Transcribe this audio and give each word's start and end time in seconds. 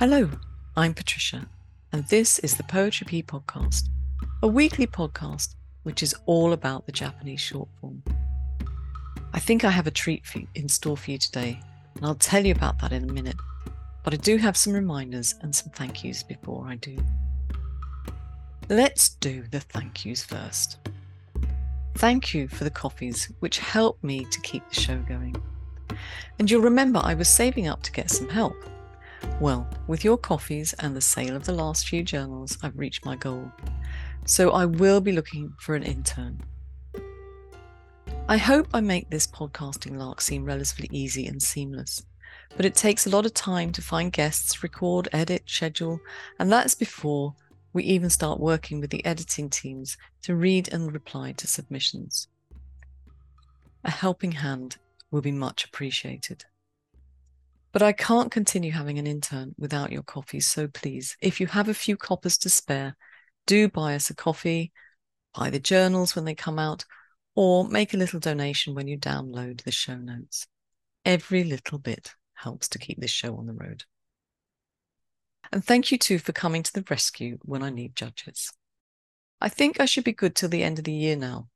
Hello, 0.00 0.30
I'm 0.78 0.94
Patricia, 0.94 1.46
and 1.92 2.06
this 2.06 2.38
is 2.38 2.56
the 2.56 2.62
Poetry 2.62 3.04
Pea 3.06 3.22
Podcast, 3.22 3.90
a 4.42 4.48
weekly 4.48 4.86
podcast 4.86 5.56
which 5.82 6.02
is 6.02 6.14
all 6.24 6.54
about 6.54 6.86
the 6.86 6.92
Japanese 6.92 7.42
short 7.42 7.68
form. 7.78 8.02
I 9.34 9.38
think 9.38 9.62
I 9.62 9.68
have 9.68 9.86
a 9.86 9.90
treat 9.90 10.24
for 10.24 10.38
you, 10.38 10.48
in 10.54 10.70
store 10.70 10.96
for 10.96 11.10
you 11.10 11.18
today, 11.18 11.60
and 11.96 12.06
I'll 12.06 12.14
tell 12.14 12.46
you 12.46 12.52
about 12.52 12.78
that 12.80 12.92
in 12.92 13.10
a 13.10 13.12
minute. 13.12 13.36
But 14.02 14.14
I 14.14 14.16
do 14.16 14.38
have 14.38 14.56
some 14.56 14.72
reminders 14.72 15.34
and 15.42 15.54
some 15.54 15.70
thank 15.74 16.02
yous 16.02 16.22
before 16.22 16.64
I 16.66 16.76
do. 16.76 16.96
Let's 18.70 19.10
do 19.10 19.44
the 19.50 19.60
thank 19.60 20.06
yous 20.06 20.24
first. 20.24 20.78
Thank 21.96 22.32
you 22.32 22.48
for 22.48 22.64
the 22.64 22.70
coffees, 22.70 23.30
which 23.40 23.58
help 23.58 24.02
me 24.02 24.24
to 24.30 24.40
keep 24.40 24.66
the 24.66 24.80
show 24.80 24.96
going. 25.00 25.36
And 26.38 26.50
you'll 26.50 26.62
remember 26.62 27.02
I 27.02 27.12
was 27.12 27.28
saving 27.28 27.68
up 27.68 27.82
to 27.82 27.92
get 27.92 28.10
some 28.10 28.30
help. 28.30 28.56
Well, 29.40 29.66
with 29.86 30.04
your 30.04 30.18
coffees 30.18 30.74
and 30.80 30.94
the 30.94 31.00
sale 31.00 31.34
of 31.34 31.46
the 31.46 31.54
last 31.54 31.88
few 31.88 32.02
journals, 32.02 32.58
I've 32.62 32.78
reached 32.78 33.06
my 33.06 33.16
goal. 33.16 33.50
So 34.26 34.50
I 34.50 34.66
will 34.66 35.00
be 35.00 35.12
looking 35.12 35.54
for 35.58 35.74
an 35.74 35.82
intern. 35.82 36.42
I 38.28 38.36
hope 38.36 38.68
I 38.74 38.82
make 38.82 39.08
this 39.08 39.26
podcasting 39.26 39.96
lark 39.96 40.20
seem 40.20 40.44
relatively 40.44 40.90
easy 40.92 41.26
and 41.26 41.42
seamless, 41.42 42.04
but 42.54 42.66
it 42.66 42.74
takes 42.74 43.06
a 43.06 43.10
lot 43.10 43.24
of 43.24 43.32
time 43.32 43.72
to 43.72 43.80
find 43.80 44.12
guests, 44.12 44.62
record, 44.62 45.08
edit, 45.10 45.44
schedule, 45.46 46.00
and 46.38 46.52
that's 46.52 46.74
before 46.74 47.34
we 47.72 47.82
even 47.84 48.10
start 48.10 48.40
working 48.40 48.78
with 48.78 48.90
the 48.90 49.04
editing 49.06 49.48
teams 49.48 49.96
to 50.20 50.34
read 50.34 50.68
and 50.70 50.92
reply 50.92 51.32
to 51.32 51.46
submissions. 51.46 52.28
A 53.84 53.90
helping 53.90 54.32
hand 54.32 54.76
will 55.10 55.22
be 55.22 55.32
much 55.32 55.64
appreciated. 55.64 56.44
But 57.72 57.82
I 57.82 57.92
can't 57.92 58.32
continue 58.32 58.72
having 58.72 58.98
an 58.98 59.06
intern 59.06 59.54
without 59.56 59.92
your 59.92 60.02
coffee, 60.02 60.40
so 60.40 60.66
please, 60.66 61.16
if 61.20 61.40
you 61.40 61.46
have 61.46 61.68
a 61.68 61.74
few 61.74 61.96
coppers 61.96 62.36
to 62.38 62.48
spare, 62.48 62.96
do 63.46 63.68
buy 63.68 63.94
us 63.94 64.10
a 64.10 64.14
coffee, 64.14 64.72
buy 65.34 65.50
the 65.50 65.60
journals 65.60 66.16
when 66.16 66.24
they 66.24 66.34
come 66.34 66.58
out, 66.58 66.84
or 67.36 67.68
make 67.68 67.94
a 67.94 67.96
little 67.96 68.18
donation 68.18 68.74
when 68.74 68.88
you 68.88 68.98
download 68.98 69.62
the 69.62 69.70
show 69.70 69.96
notes. 69.96 70.48
Every 71.04 71.44
little 71.44 71.78
bit 71.78 72.14
helps 72.34 72.68
to 72.70 72.78
keep 72.78 73.00
this 73.00 73.10
show 73.10 73.36
on 73.36 73.46
the 73.46 73.52
road. 73.52 73.84
And 75.52 75.64
thank 75.64 75.92
you 75.92 75.98
too 75.98 76.18
for 76.18 76.32
coming 76.32 76.62
to 76.62 76.72
the 76.72 76.84
rescue 76.90 77.38
when 77.42 77.62
I 77.62 77.70
need 77.70 77.96
judges. 77.96 78.52
I 79.40 79.48
think 79.48 79.80
I 79.80 79.84
should 79.84 80.04
be 80.04 80.12
good 80.12 80.34
till 80.34 80.48
the 80.48 80.62
end 80.62 80.78
of 80.78 80.84
the 80.84 80.92
year 80.92 81.16
now, 81.16 81.48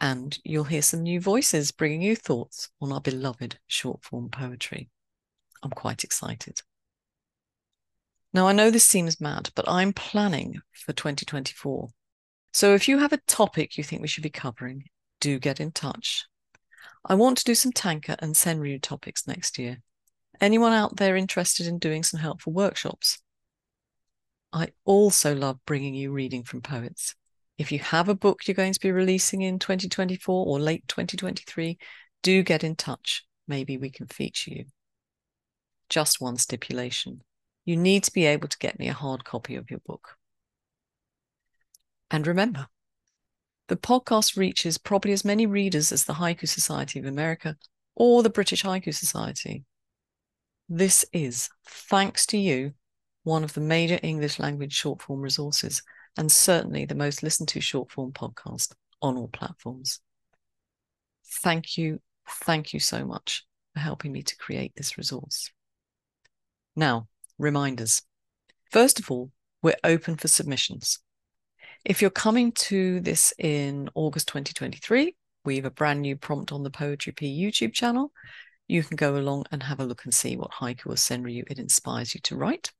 and 0.00 0.38
you'll 0.42 0.64
hear 0.64 0.82
some 0.82 1.02
new 1.02 1.20
voices 1.20 1.70
bringing 1.70 2.02
you 2.02 2.16
thoughts 2.16 2.70
on 2.80 2.92
our 2.92 3.00
beloved 3.00 3.58
short 3.66 4.02
form 4.02 4.30
poetry. 4.30 4.88
I'm 5.62 5.70
quite 5.70 6.04
excited. 6.04 6.60
Now, 8.32 8.46
I 8.46 8.52
know 8.52 8.70
this 8.70 8.84
seems 8.84 9.20
mad, 9.20 9.50
but 9.54 9.68
I'm 9.68 9.92
planning 9.92 10.60
for 10.72 10.92
2024. 10.92 11.88
So 12.52 12.74
if 12.74 12.88
you 12.88 12.98
have 12.98 13.12
a 13.12 13.20
topic 13.26 13.76
you 13.76 13.84
think 13.84 14.02
we 14.02 14.08
should 14.08 14.22
be 14.22 14.30
covering, 14.30 14.84
do 15.20 15.38
get 15.38 15.60
in 15.60 15.72
touch. 15.72 16.26
I 17.04 17.14
want 17.14 17.38
to 17.38 17.44
do 17.44 17.54
some 17.54 17.72
tanka 17.72 18.16
and 18.20 18.34
senryu 18.34 18.80
topics 18.80 19.26
next 19.26 19.58
year. 19.58 19.78
Anyone 20.40 20.72
out 20.72 20.96
there 20.96 21.16
interested 21.16 21.66
in 21.66 21.78
doing 21.78 22.02
some 22.02 22.20
helpful 22.20 22.52
workshops? 22.52 23.18
I 24.52 24.68
also 24.84 25.34
love 25.34 25.58
bringing 25.66 25.94
you 25.94 26.12
reading 26.12 26.44
from 26.44 26.60
poets. 26.60 27.14
If 27.58 27.70
you 27.70 27.78
have 27.78 28.08
a 28.08 28.14
book 28.14 28.46
you're 28.46 28.54
going 28.54 28.72
to 28.72 28.80
be 28.80 28.90
releasing 28.90 29.42
in 29.42 29.58
2024 29.58 30.46
or 30.46 30.58
late 30.58 30.86
2023, 30.88 31.78
do 32.22 32.42
get 32.42 32.64
in 32.64 32.74
touch. 32.74 33.24
Maybe 33.46 33.76
we 33.76 33.90
can 33.90 34.06
feature 34.06 34.50
you. 34.50 34.64
Just 35.90 36.20
one 36.20 36.38
stipulation 36.38 37.22
you 37.64 37.76
need 37.76 38.04
to 38.04 38.12
be 38.12 38.26
able 38.26 38.48
to 38.48 38.58
get 38.58 38.78
me 38.78 38.88
a 38.88 38.92
hard 38.92 39.24
copy 39.24 39.54
of 39.54 39.70
your 39.70 39.80
book. 39.80 40.16
And 42.10 42.26
remember, 42.26 42.66
the 43.68 43.76
podcast 43.76 44.36
reaches 44.36 44.78
probably 44.78 45.12
as 45.12 45.24
many 45.24 45.46
readers 45.46 45.92
as 45.92 46.04
the 46.04 46.14
Haiku 46.14 46.48
Society 46.48 46.98
of 46.98 47.06
America 47.06 47.56
or 47.94 48.22
the 48.22 48.30
British 48.30 48.64
Haiku 48.64 48.92
Society. 48.92 49.64
This 50.68 51.04
is, 51.12 51.48
thanks 51.66 52.26
to 52.26 52.38
you, 52.38 52.72
one 53.22 53.44
of 53.44 53.52
the 53.52 53.60
major 53.60 54.00
English 54.02 54.38
language 54.38 54.72
short 54.72 55.02
form 55.02 55.20
resources 55.20 55.82
and 56.16 56.32
certainly 56.32 56.84
the 56.84 56.94
most 56.94 57.22
listened 57.22 57.48
to 57.50 57.60
short 57.60 57.92
form 57.92 58.10
podcast 58.10 58.72
on 59.02 59.16
all 59.16 59.28
platforms. 59.28 60.00
Thank 61.42 61.78
you, 61.78 62.00
thank 62.28 62.72
you 62.72 62.80
so 62.80 63.04
much 63.04 63.44
for 63.74 63.80
helping 63.80 64.10
me 64.10 64.22
to 64.22 64.36
create 64.36 64.72
this 64.74 64.98
resource. 64.98 65.50
Now, 66.80 67.08
reminders. 67.38 68.00
First 68.70 68.98
of 68.98 69.10
all, 69.10 69.30
we're 69.62 69.76
open 69.84 70.16
for 70.16 70.28
submissions. 70.28 70.98
If 71.84 72.00
you're 72.00 72.08
coming 72.08 72.52
to 72.52 73.00
this 73.00 73.34
in 73.38 73.90
August 73.94 74.28
2023, 74.28 75.14
we 75.44 75.56
have 75.56 75.66
a 75.66 75.70
brand 75.70 76.00
new 76.00 76.16
prompt 76.16 76.52
on 76.52 76.62
the 76.62 76.70
Poetry 76.70 77.12
Pea 77.12 77.38
YouTube 77.38 77.74
channel. 77.74 78.12
You 78.66 78.82
can 78.82 78.96
go 78.96 79.18
along 79.18 79.44
and 79.52 79.62
have 79.62 79.78
a 79.80 79.84
look 79.84 80.06
and 80.06 80.14
see 80.14 80.38
what 80.38 80.52
haiku 80.52 80.86
or 80.86 80.94
senryu 80.94 81.42
it 81.50 81.58
inspires 81.58 82.14
you 82.14 82.20
to 82.22 82.36
write. 82.36 82.72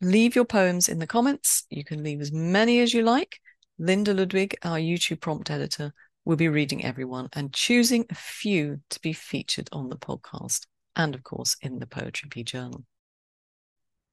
Leave 0.00 0.34
your 0.34 0.46
poems 0.46 0.88
in 0.88 0.98
the 0.98 1.06
comments. 1.06 1.66
You 1.68 1.84
can 1.84 2.02
leave 2.02 2.22
as 2.22 2.32
many 2.32 2.80
as 2.80 2.94
you 2.94 3.02
like. 3.02 3.40
Linda 3.78 4.14
Ludwig, 4.14 4.56
our 4.62 4.78
YouTube 4.78 5.20
prompt 5.20 5.50
editor, 5.50 5.92
will 6.24 6.36
be 6.36 6.48
reading 6.48 6.82
everyone 6.82 7.28
and 7.34 7.52
choosing 7.52 8.06
a 8.08 8.14
few 8.14 8.80
to 8.88 8.98
be 9.00 9.12
featured 9.12 9.68
on 9.70 9.90
the 9.90 9.98
podcast 9.98 10.64
and, 10.96 11.14
of 11.14 11.22
course, 11.22 11.58
in 11.60 11.78
the 11.78 11.86
Poetry 11.86 12.30
Pea 12.30 12.44
Journal. 12.44 12.86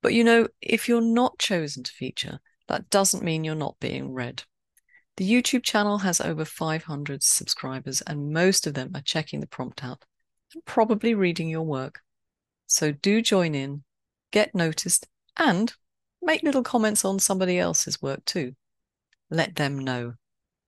But 0.01 0.13
you 0.13 0.23
know, 0.23 0.47
if 0.61 0.87
you're 0.87 1.01
not 1.01 1.39
chosen 1.39 1.83
to 1.83 1.91
feature, 1.91 2.39
that 2.67 2.89
doesn't 2.89 3.23
mean 3.23 3.43
you're 3.43 3.55
not 3.55 3.79
being 3.79 4.13
read. 4.13 4.43
The 5.17 5.29
YouTube 5.29 5.63
channel 5.63 5.97
has 5.97 6.21
over 6.21 6.45
500 6.45 7.21
subscribers, 7.23 8.01
and 8.01 8.31
most 8.31 8.65
of 8.65 8.73
them 8.73 8.91
are 8.95 9.01
checking 9.01 9.41
the 9.41 9.47
prompt 9.47 9.83
out 9.83 10.05
and 10.53 10.63
probably 10.63 11.13
reading 11.13 11.49
your 11.49 11.63
work. 11.63 11.99
So 12.67 12.91
do 12.91 13.21
join 13.21 13.55
in, 13.55 13.83
get 14.31 14.55
noticed, 14.55 15.07
and 15.35 15.73
make 16.21 16.43
little 16.43 16.63
comments 16.63 17.03
on 17.03 17.19
somebody 17.19 17.59
else's 17.59 18.01
work 18.01 18.23
too. 18.25 18.55
Let 19.29 19.55
them 19.55 19.79
know 19.79 20.13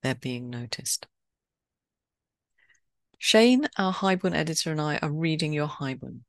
they're 0.04 0.16
being 0.16 0.50
noticed. 0.50 1.08
Shane, 3.18 3.70
our 3.78 3.94
Haibun 3.94 4.36
editor, 4.36 4.72
and 4.72 4.82
I 4.82 4.98
are 4.98 5.12
reading 5.12 5.54
your 5.54 5.68
Haibun. 5.68 6.22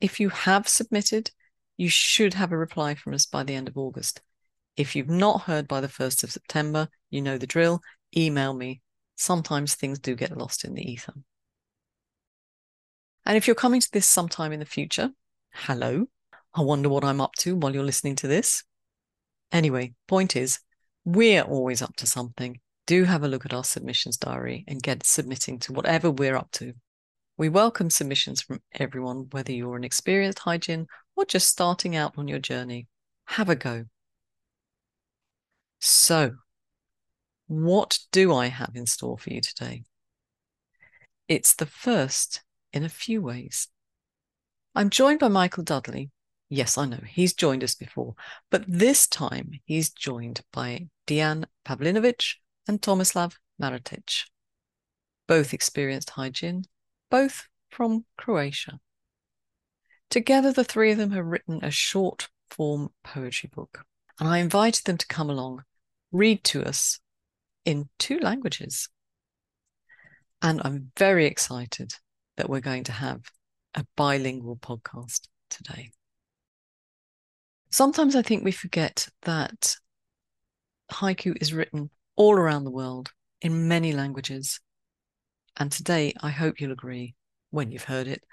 If 0.00 0.20
you 0.20 0.28
have 0.28 0.68
submitted, 0.68 1.30
you 1.80 1.88
should 1.88 2.34
have 2.34 2.52
a 2.52 2.58
reply 2.58 2.94
from 2.94 3.14
us 3.14 3.24
by 3.24 3.42
the 3.42 3.54
end 3.54 3.66
of 3.66 3.78
August. 3.78 4.20
If 4.76 4.94
you've 4.94 5.08
not 5.08 5.44
heard 5.44 5.66
by 5.66 5.80
the 5.80 5.88
1st 5.88 6.22
of 6.22 6.30
September, 6.30 6.88
you 7.08 7.22
know 7.22 7.38
the 7.38 7.46
drill. 7.46 7.80
Email 8.14 8.52
me. 8.52 8.82
Sometimes 9.16 9.74
things 9.74 9.98
do 9.98 10.14
get 10.14 10.36
lost 10.36 10.66
in 10.66 10.74
the 10.74 10.82
ether. 10.82 11.14
And 13.24 13.34
if 13.34 13.46
you're 13.46 13.54
coming 13.54 13.80
to 13.80 13.88
this 13.90 14.04
sometime 14.04 14.52
in 14.52 14.60
the 14.60 14.66
future, 14.66 15.08
hello. 15.54 16.04
I 16.52 16.60
wonder 16.60 16.90
what 16.90 17.02
I'm 17.02 17.18
up 17.18 17.32
to 17.38 17.56
while 17.56 17.72
you're 17.72 17.82
listening 17.82 18.16
to 18.16 18.28
this. 18.28 18.62
Anyway, 19.50 19.94
point 20.06 20.36
is, 20.36 20.58
we're 21.06 21.44
always 21.44 21.80
up 21.80 21.96
to 21.96 22.06
something. 22.06 22.60
Do 22.86 23.04
have 23.04 23.22
a 23.22 23.28
look 23.28 23.46
at 23.46 23.54
our 23.54 23.64
submissions 23.64 24.18
diary 24.18 24.66
and 24.68 24.82
get 24.82 25.06
submitting 25.06 25.58
to 25.60 25.72
whatever 25.72 26.10
we're 26.10 26.36
up 26.36 26.50
to. 26.52 26.74
We 27.38 27.48
welcome 27.48 27.88
submissions 27.88 28.42
from 28.42 28.60
everyone, 28.74 29.28
whether 29.30 29.50
you're 29.50 29.76
an 29.76 29.84
experienced 29.84 30.40
Haijin 30.40 30.84
or 31.20 31.26
just 31.26 31.48
starting 31.48 31.94
out 31.94 32.14
on 32.16 32.28
your 32.28 32.38
journey. 32.38 32.86
Have 33.26 33.50
a 33.50 33.54
go. 33.54 33.84
So, 35.78 36.36
what 37.46 37.98
do 38.10 38.32
I 38.32 38.46
have 38.46 38.72
in 38.74 38.86
store 38.86 39.18
for 39.18 39.30
you 39.30 39.42
today? 39.42 39.84
It's 41.28 41.54
the 41.54 41.66
first 41.66 42.42
in 42.72 42.84
a 42.84 42.88
few 42.88 43.20
ways. 43.20 43.68
I'm 44.74 44.88
joined 44.88 45.20
by 45.20 45.28
Michael 45.28 45.62
Dudley. 45.62 46.10
Yes, 46.48 46.78
I 46.78 46.86
know, 46.86 47.00
he's 47.06 47.34
joined 47.34 47.62
us 47.62 47.74
before, 47.74 48.14
but 48.50 48.64
this 48.66 49.06
time 49.06 49.52
he's 49.64 49.90
joined 49.90 50.40
by 50.52 50.88
Dejan 51.06 51.44
Pavlinović 51.66 52.36
and 52.66 52.80
Tomislav 52.80 53.34
Maretić, 53.60 54.24
both 55.28 55.52
experienced 55.52 56.10
Haijin, 56.10 56.64
both 57.10 57.46
from 57.68 58.04
Croatia. 58.16 58.80
Together, 60.10 60.52
the 60.52 60.64
three 60.64 60.90
of 60.90 60.98
them 60.98 61.12
have 61.12 61.24
written 61.24 61.60
a 61.62 61.70
short 61.70 62.28
form 62.50 62.90
poetry 63.04 63.48
book, 63.54 63.84
and 64.18 64.28
I 64.28 64.38
invited 64.38 64.84
them 64.84 64.98
to 64.98 65.06
come 65.06 65.30
along 65.30 65.62
read 66.12 66.42
to 66.44 66.64
us 66.64 66.98
in 67.64 67.88
two 67.98 68.18
languages. 68.18 68.88
And 70.42 70.60
I'm 70.64 70.90
very 70.98 71.26
excited 71.26 71.92
that 72.36 72.48
we're 72.48 72.60
going 72.60 72.84
to 72.84 72.92
have 72.92 73.20
a 73.74 73.86
bilingual 73.96 74.56
podcast 74.56 75.28
today. 75.48 75.90
Sometimes 77.70 78.16
I 78.16 78.22
think 78.22 78.44
we 78.44 78.52
forget 78.52 79.08
that 79.22 79.76
haiku 80.90 81.40
is 81.40 81.52
written 81.52 81.90
all 82.16 82.34
around 82.34 82.64
the 82.64 82.70
world 82.70 83.12
in 83.40 83.68
many 83.68 83.92
languages. 83.92 84.60
And 85.56 85.70
today, 85.70 86.14
I 86.20 86.30
hope 86.30 86.60
you'll 86.60 86.72
agree, 86.72 87.14
when 87.50 87.70
you've 87.70 87.84
heard 87.84 88.08
it, 88.08 88.24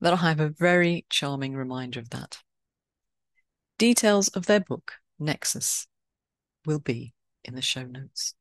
that 0.00 0.12
I 0.12 0.16
have 0.16 0.40
a 0.40 0.48
very 0.48 1.06
charming 1.08 1.54
reminder 1.54 2.00
of 2.00 2.10
that. 2.10 2.38
Details 3.78 4.28
of 4.28 4.46
their 4.46 4.60
book, 4.60 4.94
Nexus, 5.18 5.86
will 6.64 6.78
be 6.78 7.14
in 7.44 7.54
the 7.54 7.62
show 7.62 7.84
notes. 7.84 8.34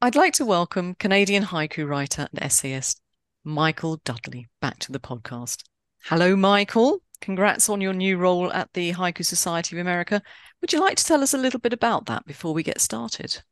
I'd 0.00 0.16
like 0.16 0.32
to 0.34 0.44
welcome 0.44 0.94
Canadian 0.96 1.44
haiku 1.44 1.88
writer 1.88 2.28
and 2.32 2.42
essayist 2.42 3.00
Michael 3.44 4.00
Dudley 4.04 4.48
back 4.60 4.78
to 4.80 4.92
the 4.92 4.98
podcast. 4.98 5.62
Hello, 6.04 6.34
Michael. 6.34 7.00
Congrats 7.20 7.68
on 7.68 7.80
your 7.80 7.92
new 7.92 8.18
role 8.18 8.52
at 8.52 8.72
the 8.74 8.92
Haiku 8.92 9.24
Society 9.24 9.76
of 9.76 9.80
America. 9.80 10.20
Would 10.60 10.72
you 10.72 10.80
like 10.80 10.96
to 10.96 11.04
tell 11.04 11.22
us 11.22 11.34
a 11.34 11.38
little 11.38 11.60
bit 11.60 11.72
about 11.72 12.06
that 12.06 12.26
before 12.26 12.52
we 12.52 12.64
get 12.64 12.80
started? 12.80 13.42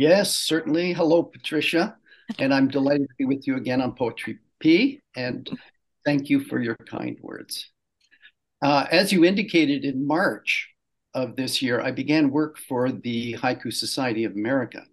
Yes, 0.00 0.34
certainly. 0.34 0.94
Hello, 0.94 1.22
Patricia. 1.22 1.94
And 2.38 2.54
I'm 2.54 2.68
delighted 2.68 3.06
to 3.06 3.14
be 3.18 3.26
with 3.26 3.46
you 3.46 3.56
again 3.56 3.82
on 3.82 3.92
Poetry 3.94 4.38
Pea. 4.58 4.98
And 5.14 5.46
thank 6.06 6.30
you 6.30 6.40
for 6.40 6.58
your 6.58 6.76
kind 6.86 7.18
words. 7.20 7.70
Uh, 8.62 8.86
as 8.90 9.12
you 9.12 9.26
indicated 9.26 9.84
in 9.84 10.06
March 10.06 10.70
of 11.12 11.36
this 11.36 11.60
year, 11.60 11.82
I 11.82 11.90
began 11.90 12.30
work 12.30 12.56
for 12.56 12.90
the 12.90 13.34
Haiku 13.34 13.70
Society 13.74 14.24
of 14.24 14.32
America 14.32 14.86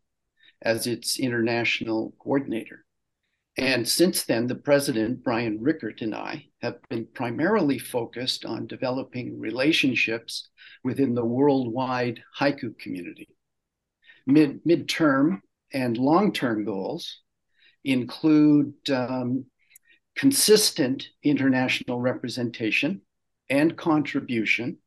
as 0.62 0.88
its 0.88 1.18
international 1.18 2.13
coordinator. 2.19 2.83
And 3.57 3.88
since 3.88 4.25
then, 4.25 4.48
the 4.48 4.56
president, 4.56 5.24
Bryan 5.24 5.59
Rickert, 5.62 6.01
and 6.01 6.13
I 6.13 6.48
have 6.62 6.80
been 6.89 7.07
primarily 7.13 7.80
focused 7.80 8.44
on 8.44 8.68
developing 8.68 9.39
relationships 9.39 10.50
within 10.83 11.15
the 11.15 11.24
worldwide 11.24 12.21
haiku 12.38 12.77
community. 12.77 13.30
Mid 14.28 14.64
midterm 14.64 15.40
and 15.74 15.98
long 15.98 16.34
term 16.34 16.66
goals 16.66 17.22
include 17.84 18.74
um, 18.92 19.46
consistent 20.16 21.08
international 21.24 22.00
representation 22.00 23.02
and 23.50 23.78
contribution 23.78 24.78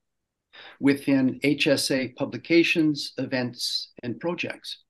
within 0.80 1.40
HSA 1.42 2.14
publications, 2.16 3.12
events, 3.16 3.92
and 4.02 4.20
projects. 4.20 4.82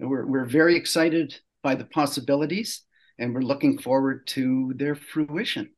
And 0.00 0.08
we're, 0.08 0.26
we're 0.26 0.46
very 0.46 0.76
excited 0.76 1.38
by 1.62 1.74
the 1.74 1.84
possibilities 1.84 2.82
and 3.18 3.34
we're 3.34 3.42
looking 3.42 3.78
forward 3.78 4.26
to 4.28 4.72
their 4.76 4.94
fruition. 4.94 5.70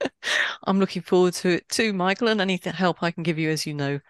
I'm 0.64 0.78
looking 0.78 1.02
forward 1.02 1.34
to 1.34 1.48
it 1.48 1.68
too, 1.68 1.92
Michael. 1.92 2.28
And 2.28 2.40
any 2.40 2.60
help 2.64 3.02
I 3.02 3.10
can 3.10 3.22
give 3.22 3.38
you, 3.38 3.50
as 3.50 3.66
you 3.66 3.74
know, 3.74 4.00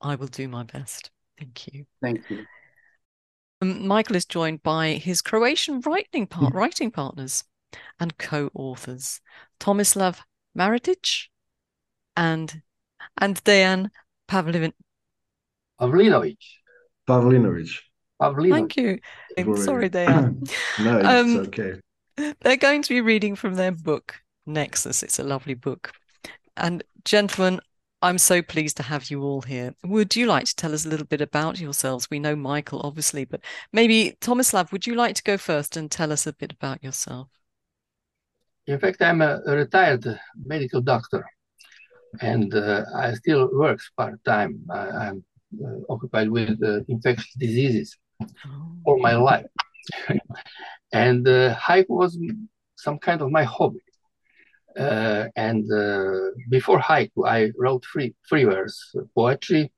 I 0.00 0.14
will 0.16 0.26
do 0.26 0.48
my 0.48 0.64
best. 0.64 1.10
Thank 1.38 1.68
you. 1.72 1.84
Thank 2.02 2.28
you. 2.30 2.44
Um, 3.62 3.86
Michael 3.86 4.16
is 4.16 4.26
joined 4.26 4.62
by 4.62 4.92
his 4.92 5.22
Croatian 5.22 5.80
writing 5.80 6.26
part, 6.26 6.52
mm. 6.52 6.56
writing 6.56 6.90
partners 6.90 7.44
and 7.98 8.16
co-authors, 8.18 9.20
Tomislav 9.58 10.20
Maretić 10.56 11.26
and 12.16 12.62
and 13.18 13.42
Dejan 13.44 13.90
Pavlin- 14.28 14.72
Pavlinović. 15.80 16.36
Pavlinović. 17.08 17.78
Pavlinović. 18.20 18.50
Thank 18.50 18.76
you. 18.76 18.98
I'm 19.38 19.56
sorry, 19.56 19.90
Dejan. 19.96 20.50
no, 20.80 20.98
it's 20.98 21.08
um, 21.08 21.36
okay. 21.46 21.80
They're 22.40 22.56
going 22.56 22.82
to 22.82 22.88
be 22.88 23.00
reading 23.00 23.36
from 23.36 23.54
their 23.54 23.72
book, 23.72 24.16
Nexus. 24.46 25.02
It's 25.02 25.18
a 25.18 25.24
lovely 25.24 25.54
book. 25.54 25.92
And, 26.56 26.82
gentlemen, 27.04 27.60
I'm 28.06 28.18
so 28.18 28.40
pleased 28.40 28.76
to 28.76 28.84
have 28.84 29.10
you 29.10 29.24
all 29.24 29.42
here. 29.42 29.74
Would 29.84 30.14
you 30.14 30.26
like 30.26 30.44
to 30.44 30.54
tell 30.54 30.72
us 30.72 30.86
a 30.86 30.88
little 30.88 31.06
bit 31.06 31.20
about 31.20 31.58
yourselves? 31.58 32.08
We 32.08 32.20
know 32.20 32.36
Michael, 32.36 32.80
obviously, 32.84 33.24
but 33.24 33.40
maybe 33.72 34.16
Tomislav, 34.20 34.70
would 34.70 34.86
you 34.86 34.94
like 34.94 35.16
to 35.16 35.24
go 35.24 35.36
first 35.36 35.76
and 35.76 35.90
tell 35.90 36.12
us 36.12 36.24
a 36.24 36.32
bit 36.32 36.52
about 36.52 36.84
yourself? 36.84 37.26
In 38.68 38.78
fact, 38.78 39.02
I'm 39.02 39.22
a 39.22 39.40
retired 39.46 40.06
medical 40.36 40.80
doctor 40.80 41.26
and 42.20 42.54
uh, 42.54 42.84
I 42.94 43.14
still 43.14 43.50
work 43.52 43.80
part 43.96 44.22
time. 44.24 44.64
I'm 44.72 45.24
uh, 45.60 45.92
occupied 45.92 46.30
with 46.30 46.62
uh, 46.62 46.82
infectious 46.86 47.34
diseases 47.36 47.96
oh. 48.22 48.76
all 48.84 49.00
my 49.00 49.16
life. 49.16 49.46
and 50.92 51.26
uh, 51.26 51.56
haiku 51.56 51.90
was 51.90 52.16
some 52.76 53.00
kind 53.00 53.20
of 53.20 53.32
my 53.32 53.42
hobby. 53.42 53.82
Uh, 54.78 55.28
and 55.36 55.70
uh, 55.72 56.30
before 56.50 56.78
haiku, 56.78 57.26
I 57.26 57.50
wrote 57.58 57.84
free, 57.84 58.14
free 58.28 58.44
verse 58.44 58.94
poetry, 59.14 59.72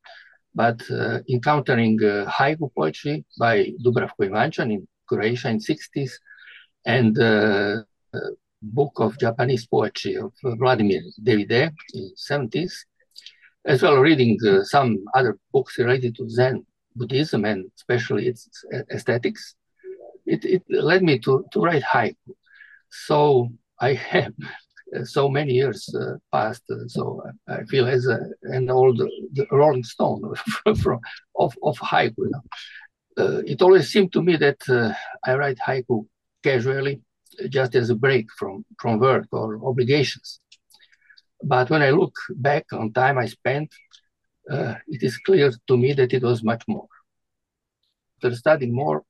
but 0.55 0.81
uh, 0.91 1.21
encountering 1.31 1.99
uh, 2.03 2.29
haiku 2.29 2.71
poetry 2.75 3.25
by 3.39 3.73
Dubravko 3.85 4.29
Ivančan 4.29 4.73
in 4.73 4.89
Croatia 5.09 5.51
in 5.51 5.59
60s, 5.59 6.13
and 6.85 7.19
uh, 7.19 7.83
book 8.61 8.93
of 8.97 9.19
Japanese 9.19 9.67
poetry 9.67 10.17
of 10.17 10.33
Vladimir 10.43 11.03
Devidé 11.23 11.71
in 11.95 12.11
70s, 12.17 12.73
as 13.65 13.83
well 13.83 13.99
reading 13.99 14.37
some 14.65 14.99
other 15.15 15.39
books 15.53 15.79
related 15.79 16.17
to 16.17 16.29
Zen 16.29 16.65
Buddhism 16.97 17.45
and 17.45 17.71
especially 17.77 18.27
its 18.27 18.49
aesthetics 18.91 19.55
it, 20.29 20.45
it 20.45 20.63
led 20.69 21.03
me 21.03 21.19
to, 21.21 21.45
to 21.53 21.61
write 21.61 21.83
haiku. 21.83 22.35
So 22.91 23.49
I 23.81 23.95
have 24.13 24.35
so 25.05 25.29
many 25.29 25.53
years 25.53 25.95
uh, 25.95 26.17
passed, 26.33 26.65
uh, 26.71 26.87
so 26.87 27.23
I 27.49 27.65
feel 27.65 27.87
as 27.87 28.07
a, 28.07 28.21
an 28.43 28.71
old 28.71 29.01
Rolling 29.51 29.85
Stone 29.85 30.35
from, 30.83 31.01
of, 31.37 31.55
of 31.63 31.79
haiku. 31.79 32.19
You 32.19 32.31
know? 32.31 32.43
uh, 33.19 33.43
it 33.47 33.61
always 33.63 33.91
seemed 33.91 34.13
to 34.13 34.23
me 34.23 34.37
that 34.37 34.61
uh, 34.69 34.93
I 35.27 35.35
write 35.35 35.59
haiku 35.59 36.07
casually, 36.43 37.03
just 37.49 37.75
as 37.75 37.91
a 37.91 37.95
break 37.95 38.27
from, 38.39 38.65
from 38.81 38.99
work 38.99 39.27
or 39.33 39.61
obligations. 39.67 40.41
But 41.43 41.71
when 41.71 41.83
I 41.83 41.91
look 41.91 42.15
back 42.35 42.67
on 42.73 42.93
time 42.93 43.19
I 43.19 43.27
spent, 43.27 43.73
uh, 44.51 44.75
it 44.87 45.03
is 45.03 45.19
clear 45.19 45.53
to 45.67 45.77
me 45.77 45.93
that 45.93 46.13
it 46.13 46.23
was 46.23 46.43
much 46.43 46.63
more. 46.67 46.89
After 48.17 48.35
studying 48.35 48.75
more, 48.75 49.05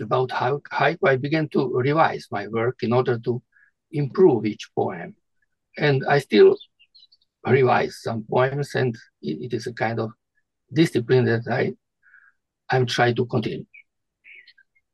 about 0.00 0.30
haiku, 0.30 1.08
I 1.08 1.16
began 1.16 1.48
to 1.50 1.72
revise 1.72 2.26
my 2.30 2.48
work 2.48 2.82
in 2.82 2.92
order 2.92 3.18
to 3.20 3.42
improve 3.90 4.46
each 4.46 4.68
poem. 4.74 5.14
And 5.78 6.04
I 6.08 6.18
still 6.20 6.56
revise 7.46 8.00
some 8.02 8.24
poems, 8.30 8.74
and 8.74 8.94
it, 9.22 9.52
it 9.52 9.54
is 9.54 9.66
a 9.66 9.72
kind 9.72 10.00
of 10.00 10.10
discipline 10.72 11.24
that 11.26 11.42
I 11.50 11.74
I'm 12.68 12.86
trying 12.86 13.14
to 13.16 13.26
continue. 13.26 13.64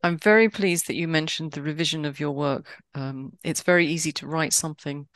I'm 0.03 0.19
very 0.19 0.49
pleased 0.49 0.89
that 0.89 0.97
you 0.97 1.07
mentioned 1.07 1.53
the 1.53 1.63
revision 1.63 2.05
of 2.05 2.19
your 2.19 2.33
work. 2.33 2.67
Um, 2.95 3.39
it's 3.45 3.63
very 3.63 3.87
easy 3.87 4.13
to 4.13 4.27
write 4.27 4.53
something 4.53 5.07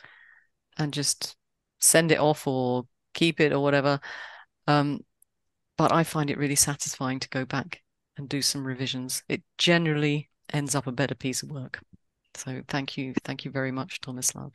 and 0.78 0.92
just 0.92 1.36
send 1.80 2.12
it 2.12 2.20
off 2.20 2.46
or 2.46 2.86
keep 3.12 3.40
it 3.40 3.52
or 3.52 3.60
whatever. 3.60 3.98
Um, 4.68 5.00
but 5.76 5.92
I 5.92 6.04
find 6.04 6.30
it 6.30 6.38
really 6.38 6.54
satisfying 6.54 7.18
to 7.20 7.28
go 7.28 7.44
back 7.44 7.82
and 8.16 8.28
do 8.28 8.42
some 8.42 8.66
revisions, 8.66 9.22
it 9.28 9.42
generally 9.58 10.30
ends 10.52 10.74
up 10.74 10.86
a 10.86 10.92
better 10.92 11.14
piece 11.14 11.42
of 11.42 11.50
work. 11.50 11.80
So 12.36 12.62
thank 12.68 12.96
you. 12.96 13.14
Thank 13.24 13.44
you 13.44 13.50
very 13.50 13.72
much, 13.72 14.00
Tomislav. 14.00 14.52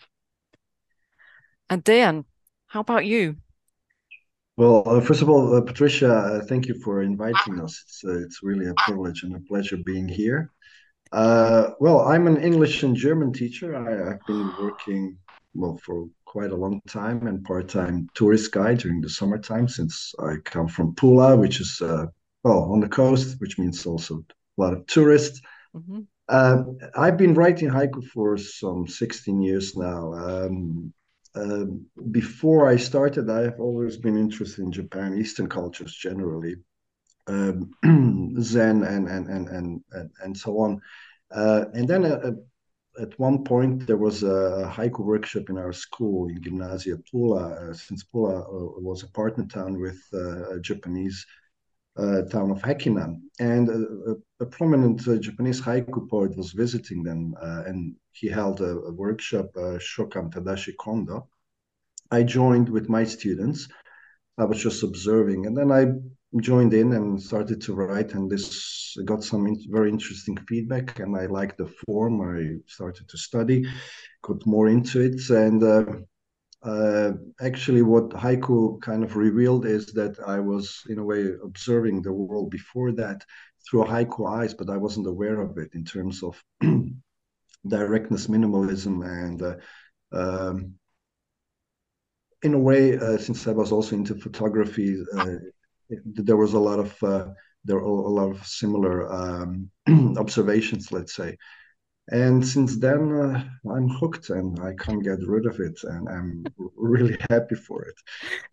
And 1.69 1.83
Dan, 1.83 2.25
how 2.67 2.81
about 2.81 3.05
you? 3.05 3.37
Well, 4.57 4.83
uh, 4.85 5.01
first 5.01 5.21
of 5.21 5.29
all, 5.29 5.55
uh, 5.55 5.61
Patricia, 5.61 6.13
uh, 6.13 6.41
thank 6.45 6.67
you 6.67 6.75
for 6.75 7.01
inviting 7.01 7.59
us. 7.59 7.81
It's, 7.83 8.03
uh, 8.05 8.19
it's 8.19 8.43
really 8.43 8.67
a 8.67 8.73
privilege 8.77 9.23
and 9.23 9.35
a 9.35 9.39
pleasure 9.39 9.77
being 9.77 10.07
here. 10.07 10.51
Uh, 11.11 11.71
well, 11.79 12.01
I'm 12.01 12.27
an 12.27 12.37
English 12.37 12.83
and 12.83 12.95
German 12.95 13.33
teacher. 13.33 13.75
I, 13.75 14.09
have 14.11 14.19
been 14.27 14.53
working, 14.59 15.17
well, 15.53 15.79
for 15.83 16.07
quite 16.25 16.51
a 16.51 16.55
long 16.55 16.81
time 16.87 17.27
and 17.27 17.43
part-time 17.43 18.07
tourist 18.13 18.51
guide 18.51 18.79
during 18.79 19.01
the 19.01 19.09
summertime 19.09 19.67
since 19.67 20.13
I 20.19 20.35
come 20.45 20.67
from 20.67 20.95
Pula, 20.95 21.37
which 21.37 21.59
is 21.59 21.81
uh, 21.81 22.05
well 22.43 22.71
on 22.71 22.79
the 22.79 22.89
coast, 22.89 23.39
which 23.39 23.57
means 23.57 23.85
also 23.85 24.23
a 24.57 24.61
lot 24.61 24.73
of 24.73 24.85
tourists. 24.87 25.41
Mm-hmm. 25.75 26.01
Uh, 26.31 26.63
I've 26.95 27.17
been 27.17 27.33
writing 27.33 27.69
haiku 27.69 28.01
for 28.05 28.37
some 28.37 28.87
16 28.87 29.41
years 29.41 29.75
now. 29.75 30.13
Um, 30.13 30.93
uh, 31.35 31.65
before 32.11 32.69
I 32.69 32.77
started, 32.77 33.29
I 33.29 33.41
have 33.41 33.59
always 33.59 33.97
been 33.97 34.17
interested 34.17 34.63
in 34.63 34.71
Japan, 34.71 35.17
Eastern 35.17 35.49
cultures 35.49 35.93
generally, 35.93 36.55
um, 37.27 37.71
Zen 38.41 38.83
and 38.83 39.09
and 39.09 39.27
and 39.27 39.49
and 39.49 39.83
and, 39.91 40.09
and 40.23 40.37
so 40.37 40.57
on. 40.59 40.81
Uh, 41.31 41.65
and 41.73 41.85
then 41.85 42.05
uh, 42.05 42.31
at 43.01 43.19
one 43.19 43.43
point 43.43 43.85
there 43.85 43.97
was 43.97 44.23
a 44.23 44.71
haiku 44.73 44.99
workshop 44.99 45.49
in 45.49 45.57
our 45.57 45.73
school 45.73 46.29
in 46.29 46.41
Gymnasia 46.41 46.97
Pula, 47.11 47.71
uh, 47.71 47.73
since 47.73 48.05
Pula 48.05 48.39
uh, 48.39 48.79
was 48.79 49.03
a 49.03 49.11
partner 49.11 49.45
town 49.47 49.81
with 49.81 50.01
a 50.13 50.61
Japanese 50.61 51.25
uh, 51.27 51.40
town 51.97 52.51
of 52.51 52.61
Hakkinen. 52.61 53.21
And 53.39 53.69
a, 53.69 54.15
a 54.39 54.45
prominent 54.45 55.07
uh, 55.07 55.17
Japanese 55.17 55.61
haiku 55.61 56.09
poet 56.09 56.37
was 56.37 56.51
visiting 56.51 57.03
them, 57.03 57.33
uh, 57.41 57.63
and 57.65 57.95
he 58.11 58.27
held 58.27 58.61
a, 58.61 58.79
a 58.79 58.91
workshop, 58.91 59.49
uh, 59.55 59.77
Shokan 59.79 60.31
Tadashi 60.31 60.73
Kondo. 60.79 61.27
I 62.11 62.23
joined 62.23 62.69
with 62.69 62.89
my 62.89 63.03
students. 63.03 63.67
I 64.37 64.45
was 64.45 64.61
just 64.61 64.83
observing, 64.83 65.45
and 65.45 65.57
then 65.57 65.71
I 65.71 65.93
joined 66.41 66.73
in 66.73 66.93
and 66.93 67.21
started 67.21 67.61
to 67.61 67.73
write, 67.73 68.13
and 68.13 68.29
this 68.29 68.95
got 69.05 69.23
some 69.23 69.47
in 69.47 69.57
very 69.69 69.89
interesting 69.89 70.37
feedback, 70.47 70.99
and 70.99 71.15
I 71.15 71.25
liked 71.25 71.57
the 71.57 71.67
form. 71.85 72.21
I 72.21 72.59
started 72.67 73.07
to 73.09 73.17
study, 73.17 73.65
got 74.21 74.45
more 74.45 74.69
into 74.69 75.01
it, 75.01 75.29
and 75.29 75.63
uh, 75.63 75.85
uh, 76.63 77.13
actually, 77.41 77.81
what 77.81 78.09
haiku 78.09 78.79
kind 78.81 79.03
of 79.03 79.15
revealed 79.15 79.65
is 79.65 79.87
that 79.93 80.19
I 80.25 80.39
was, 80.39 80.83
in 80.89 80.99
a 80.99 81.03
way, 81.03 81.31
observing 81.43 82.01
the 82.01 82.13
world 82.13 82.51
before 82.51 82.91
that 82.93 83.23
through 83.69 83.85
haiku 83.85 84.29
eyes, 84.29 84.53
but 84.53 84.69
I 84.69 84.77
wasn't 84.77 85.07
aware 85.07 85.41
of 85.41 85.57
it 85.57 85.71
in 85.73 85.83
terms 85.83 86.23
of 86.23 86.41
directness, 87.67 88.27
minimalism, 88.27 89.03
and 89.05 89.41
uh, 89.41 89.55
um, 90.11 90.75
in 92.43 92.53
a 92.53 92.59
way, 92.59 92.97
uh, 92.97 93.17
since 93.17 93.47
I 93.47 93.51
was 93.51 93.71
also 93.71 93.95
into 93.95 94.15
photography, 94.15 95.03
uh, 95.17 95.35
there 95.89 96.37
was 96.37 96.53
a 96.53 96.59
lot 96.59 96.79
of 96.79 97.03
uh, 97.03 97.27
there 97.65 97.77
are 97.77 97.81
a 97.81 98.09
lot 98.09 98.31
of 98.31 98.45
similar 98.45 99.11
um, 99.11 99.69
observations, 100.17 100.91
let's 100.91 101.15
say. 101.15 101.37
And 102.09 102.45
since 102.45 102.77
then, 102.77 103.11
uh, 103.13 103.43
I'm 103.71 103.87
hooked 103.87 104.29
and 104.31 104.59
I 104.59 104.73
can't 104.73 105.03
get 105.03 105.19
rid 105.25 105.45
of 105.45 105.59
it, 105.59 105.79
and 105.83 106.09
I'm 106.09 106.43
really 106.75 107.17
happy 107.29 107.55
for 107.55 107.85
it. 107.85 107.95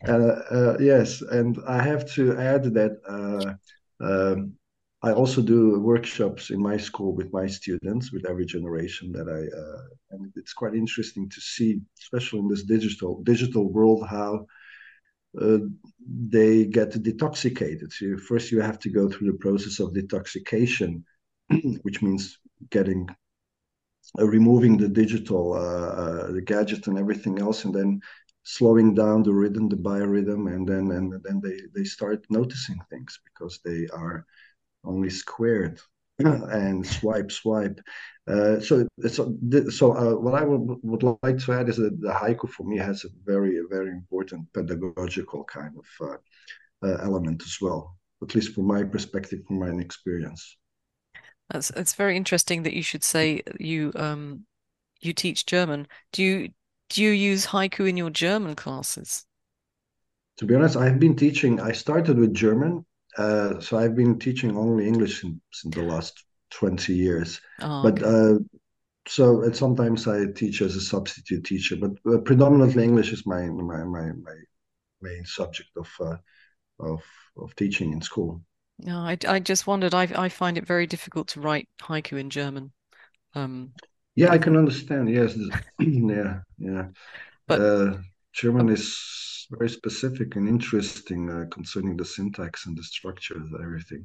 Uh, 0.06 0.54
uh, 0.54 0.76
yes, 0.80 1.22
and 1.22 1.58
I 1.66 1.82
have 1.82 2.08
to 2.12 2.36
add 2.36 2.64
that 2.74 2.92
um, 4.00 4.52
I 5.02 5.12
also 5.12 5.40
do 5.40 5.78
workshops 5.78 6.50
in 6.50 6.60
my 6.60 6.76
school 6.76 7.14
with 7.14 7.32
my 7.32 7.46
students, 7.46 8.12
with 8.12 8.26
every 8.28 8.44
generation 8.44 9.12
that 9.12 9.28
I, 9.28 9.40
uh, 9.56 9.82
and 10.10 10.32
it's 10.34 10.52
quite 10.52 10.74
interesting 10.74 11.28
to 11.28 11.40
see, 11.40 11.80
especially 12.00 12.40
in 12.40 12.48
this 12.48 12.64
digital 12.64 13.22
digital 13.22 13.72
world, 13.72 14.06
how 14.08 14.46
uh, 15.40 15.58
they 16.08 16.64
get 16.64 16.90
detoxicated. 16.90 17.92
So 17.92 18.16
first, 18.16 18.50
you 18.50 18.60
have 18.60 18.80
to 18.80 18.90
go 18.90 19.08
through 19.08 19.30
the 19.30 19.38
process 19.38 19.78
of 19.78 19.92
detoxication, 19.92 21.04
which 21.82 22.02
means 22.02 22.38
getting 22.70 23.08
uh, 23.08 23.14
removing 24.16 24.76
the 24.76 24.88
digital, 24.88 25.54
uh, 25.54 25.58
uh, 25.58 26.32
the 26.32 26.42
gadget, 26.42 26.86
and 26.86 26.98
everything 26.98 27.38
else, 27.40 27.64
and 27.64 27.74
then 27.74 28.00
slowing 28.42 28.94
down 28.94 29.22
the 29.22 29.32
rhythm, 29.32 29.68
the 29.68 29.76
biorhythm, 29.76 30.52
and 30.52 30.66
then 30.66 30.90
and 30.90 31.12
then 31.24 31.40
they 31.42 31.60
they 31.74 31.84
start 31.84 32.24
noticing 32.30 32.78
things 32.90 33.20
because 33.24 33.60
they 33.64 33.86
are 33.92 34.26
only 34.84 35.10
squared 35.10 35.80
and 36.18 36.86
swipe 36.86 37.30
swipe. 37.30 37.80
Uh, 38.26 38.60
so 38.60 38.86
so 39.08 39.34
so 39.70 39.92
uh, 39.96 40.14
what 40.14 40.34
i 40.34 40.44
would, 40.44 40.78
would 40.82 41.02
like 41.22 41.38
to 41.38 41.52
add 41.52 41.68
is 41.68 41.76
that 41.76 41.98
the 42.00 42.10
haiku 42.12 42.46
for 42.46 42.64
me 42.64 42.76
has 42.76 43.04
a 43.04 43.08
very 43.24 43.58
very 43.70 43.88
important 43.90 44.46
pedagogical 44.52 45.44
kind 45.44 45.74
of 45.78 46.08
uh, 46.10 46.16
uh, 46.86 46.98
element 47.02 47.42
as 47.42 47.56
well 47.60 47.96
at 48.22 48.34
least 48.34 48.54
from 48.54 48.66
my 48.66 48.82
perspective 48.84 49.40
from 49.46 49.58
my 49.58 49.70
experience 49.80 50.58
that's 51.50 51.70
it's 51.70 51.94
very 51.94 52.16
interesting 52.16 52.62
that 52.62 52.74
you 52.74 52.82
should 52.82 53.04
say 53.04 53.42
you 53.58 53.92
um 53.96 54.44
you 55.00 55.12
teach 55.12 55.46
german 55.46 55.86
do 56.12 56.22
you 56.22 56.48
do 56.88 57.02
you 57.02 57.10
use 57.10 57.46
haiku 57.46 57.88
in 57.88 57.96
your 57.96 58.10
german 58.10 58.54
classes 58.54 59.24
to 60.36 60.44
be 60.44 60.54
honest 60.54 60.76
i've 60.76 60.98
been 60.98 61.16
teaching 61.16 61.60
i 61.60 61.72
started 61.72 62.18
with 62.18 62.34
german 62.34 62.84
uh, 63.18 63.58
so 63.60 63.76
I've 63.76 63.96
been 63.96 64.18
teaching 64.18 64.56
only 64.56 64.86
English 64.86 65.24
in, 65.24 65.40
in 65.64 65.70
the 65.70 65.82
last 65.82 66.24
20 66.50 66.94
years. 66.94 67.40
Oh, 67.60 67.82
but 67.82 68.02
okay. 68.02 68.36
uh, 68.36 68.38
so 69.06 69.42
and 69.42 69.56
sometimes 69.56 70.06
I 70.06 70.26
teach 70.26 70.62
as 70.62 70.76
a 70.76 70.80
substitute 70.80 71.44
teacher, 71.44 71.76
but 71.76 71.92
uh, 72.06 72.18
predominantly 72.18 72.84
English 72.84 73.12
is 73.12 73.26
my 73.26 73.42
my 73.46 73.82
my, 73.84 74.12
my 74.12 74.36
main 75.00 75.24
subject 75.24 75.70
of 75.76 75.88
uh, 76.00 76.16
of 76.78 77.02
of 77.36 77.54
teaching 77.56 77.92
in 77.92 78.02
school. 78.02 78.42
No, 78.80 78.98
I, 78.98 79.18
I 79.26 79.40
just 79.40 79.66
wondered. 79.66 79.94
I 79.94 80.08
I 80.14 80.28
find 80.28 80.56
it 80.56 80.66
very 80.66 80.86
difficult 80.86 81.28
to 81.28 81.40
write 81.40 81.68
haiku 81.80 82.18
in 82.18 82.30
German. 82.30 82.72
Um, 83.34 83.72
yeah, 84.14 84.30
I 84.30 84.38
can 84.38 84.56
understand. 84.56 85.10
Yes, 85.10 85.36
yeah, 85.78 86.40
yeah. 86.58 86.88
But 87.46 87.60
uh, 87.60 87.96
German 88.32 88.68
is 88.68 89.46
very 89.50 89.68
specific 89.68 90.36
and 90.36 90.48
interesting 90.48 91.30
uh, 91.30 91.44
concerning 91.50 91.96
the 91.96 92.04
syntax 92.04 92.66
and 92.66 92.76
the 92.76 92.82
structure 92.82 93.36
of 93.36 93.48
everything. 93.60 94.04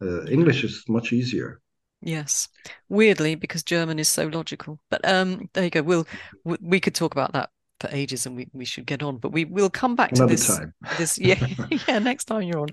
Uh, 0.00 0.26
English 0.26 0.62
is 0.64 0.84
much 0.88 1.12
easier. 1.12 1.60
Yes, 2.02 2.48
weirdly 2.88 3.34
because 3.34 3.62
German 3.62 3.98
is 3.98 4.08
so 4.08 4.26
logical. 4.26 4.78
But 4.90 5.08
um, 5.08 5.48
there 5.54 5.64
you 5.64 5.70
go. 5.70 5.82
We'll 5.82 6.06
we 6.44 6.78
could 6.78 6.94
talk 6.94 7.12
about 7.12 7.32
that 7.32 7.50
for 7.80 7.88
ages, 7.90 8.26
and 8.26 8.36
we, 8.36 8.48
we 8.52 8.64
should 8.64 8.86
get 8.86 9.02
on. 9.02 9.18
But 9.18 9.32
we 9.32 9.44
will 9.44 9.70
come 9.70 9.96
back 9.96 10.12
Another 10.12 10.28
to 10.28 10.36
this. 10.36 10.46
Time. 10.46 10.74
This 10.98 11.18
yeah 11.18 11.44
yeah 11.88 11.98
next 11.98 12.24
time 12.26 12.42
you're 12.42 12.60
on. 12.60 12.68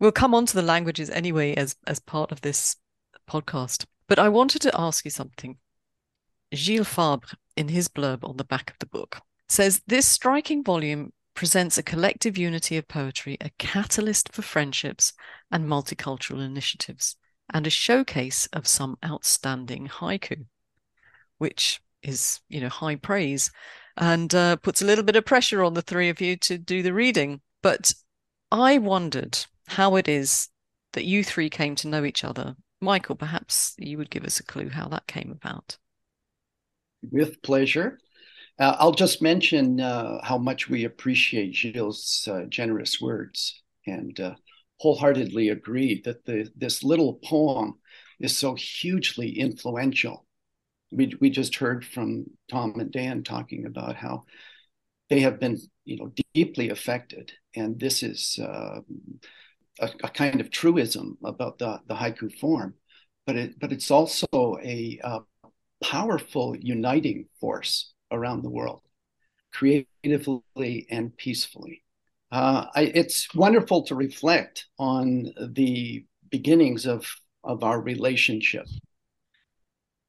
We'll 0.00 0.12
come 0.12 0.34
on 0.34 0.46
to 0.46 0.54
the 0.54 0.62
languages 0.62 1.10
anyway 1.10 1.54
as 1.54 1.76
as 1.86 1.98
part 1.98 2.32
of 2.32 2.40
this 2.40 2.76
podcast. 3.28 3.84
But 4.06 4.18
I 4.18 4.28
wanted 4.28 4.62
to 4.62 4.80
ask 4.80 5.04
you 5.04 5.10
something. 5.10 5.58
Gilles 6.54 6.84
Fabre, 6.84 7.36
in 7.56 7.68
his 7.68 7.88
blurb 7.88 8.24
on 8.24 8.36
the 8.36 8.44
back 8.44 8.70
of 8.70 8.78
the 8.78 8.86
book, 8.86 9.20
says 9.48 9.82
this 9.86 10.06
striking 10.06 10.64
volume 10.64 11.12
presents 11.34 11.76
a 11.76 11.82
collective 11.82 12.38
unity 12.38 12.76
of 12.76 12.88
poetry, 12.88 13.36
a 13.40 13.50
catalyst 13.58 14.32
for 14.32 14.42
friendships 14.42 15.12
and 15.50 15.66
multicultural 15.66 16.44
initiatives, 16.44 17.16
and 17.52 17.66
a 17.66 17.70
showcase 17.70 18.48
of 18.52 18.66
some 18.66 18.96
outstanding 19.04 19.88
haiku, 19.88 20.46
which 21.36 21.80
is, 22.02 22.40
you 22.48 22.60
know, 22.60 22.68
high 22.68 22.96
praise 22.96 23.50
and 23.96 24.34
uh, 24.34 24.56
puts 24.56 24.80
a 24.80 24.84
little 24.84 25.04
bit 25.04 25.16
of 25.16 25.24
pressure 25.24 25.62
on 25.62 25.74
the 25.74 25.82
three 25.82 26.08
of 26.08 26.20
you 26.20 26.36
to 26.36 26.56
do 26.56 26.82
the 26.82 26.94
reading. 26.94 27.40
But 27.62 27.92
I 28.50 28.78
wondered 28.78 29.38
how 29.68 29.96
it 29.96 30.08
is 30.08 30.48
that 30.92 31.04
you 31.04 31.22
three 31.22 31.50
came 31.50 31.74
to 31.76 31.88
know 31.88 32.04
each 32.04 32.24
other. 32.24 32.56
Michael, 32.80 33.16
perhaps 33.16 33.74
you 33.78 33.98
would 33.98 34.10
give 34.10 34.24
us 34.24 34.40
a 34.40 34.44
clue 34.44 34.68
how 34.68 34.88
that 34.88 35.06
came 35.06 35.30
about. 35.30 35.76
With 37.02 37.42
pleasure. 37.42 37.98
Uh, 38.58 38.76
I'll 38.78 38.92
just 38.92 39.22
mention 39.22 39.80
uh, 39.80 40.18
how 40.24 40.38
much 40.38 40.68
we 40.68 40.84
appreciate 40.84 41.54
Gilles' 41.54 42.26
uh, 42.30 42.44
generous 42.48 43.00
words 43.00 43.62
and 43.86 44.18
uh, 44.18 44.34
wholeheartedly 44.78 45.50
agree 45.50 46.02
that 46.04 46.24
the, 46.24 46.50
this 46.56 46.82
little 46.82 47.20
poem 47.24 47.74
is 48.20 48.36
so 48.36 48.54
hugely 48.54 49.38
influential. 49.38 50.26
We, 50.90 51.14
we 51.20 51.30
just 51.30 51.54
heard 51.56 51.84
from 51.84 52.26
Tom 52.50 52.80
and 52.80 52.90
Dan 52.90 53.22
talking 53.22 53.66
about 53.66 53.94
how 53.94 54.24
they 55.08 55.20
have 55.20 55.38
been 55.38 55.58
you 55.84 55.96
know, 55.96 56.12
deeply 56.34 56.70
affected. 56.70 57.32
And 57.54 57.78
this 57.78 58.02
is 58.02 58.38
uh, 58.42 58.80
a, 59.80 59.90
a, 60.04 60.08
kind 60.08 60.40
of 60.40 60.50
truism 60.50 61.18
about 61.24 61.58
the, 61.58 61.80
the 61.86 61.94
haiku 61.94 62.32
form, 62.38 62.74
but, 63.26 63.36
it, 63.36 63.58
but 63.60 63.72
it's 63.72 63.90
also 63.90 64.26
a 64.62 64.98
uh, 65.02 65.20
powerful 65.82 66.56
uniting 66.56 67.26
force 67.40 67.92
around 68.10 68.42
the 68.42 68.50
world, 68.50 68.82
creatively 69.52 70.86
and 70.90 71.16
peacefully. 71.16 71.82
Uh, 72.30 72.66
I, 72.74 72.82
it's 72.82 73.32
wonderful 73.34 73.82
to 73.84 73.94
reflect 73.94 74.66
on 74.78 75.32
the 75.40 76.04
beginnings 76.30 76.86
of, 76.86 77.06
of 77.44 77.62
our 77.62 77.80
relationship. 77.80 78.66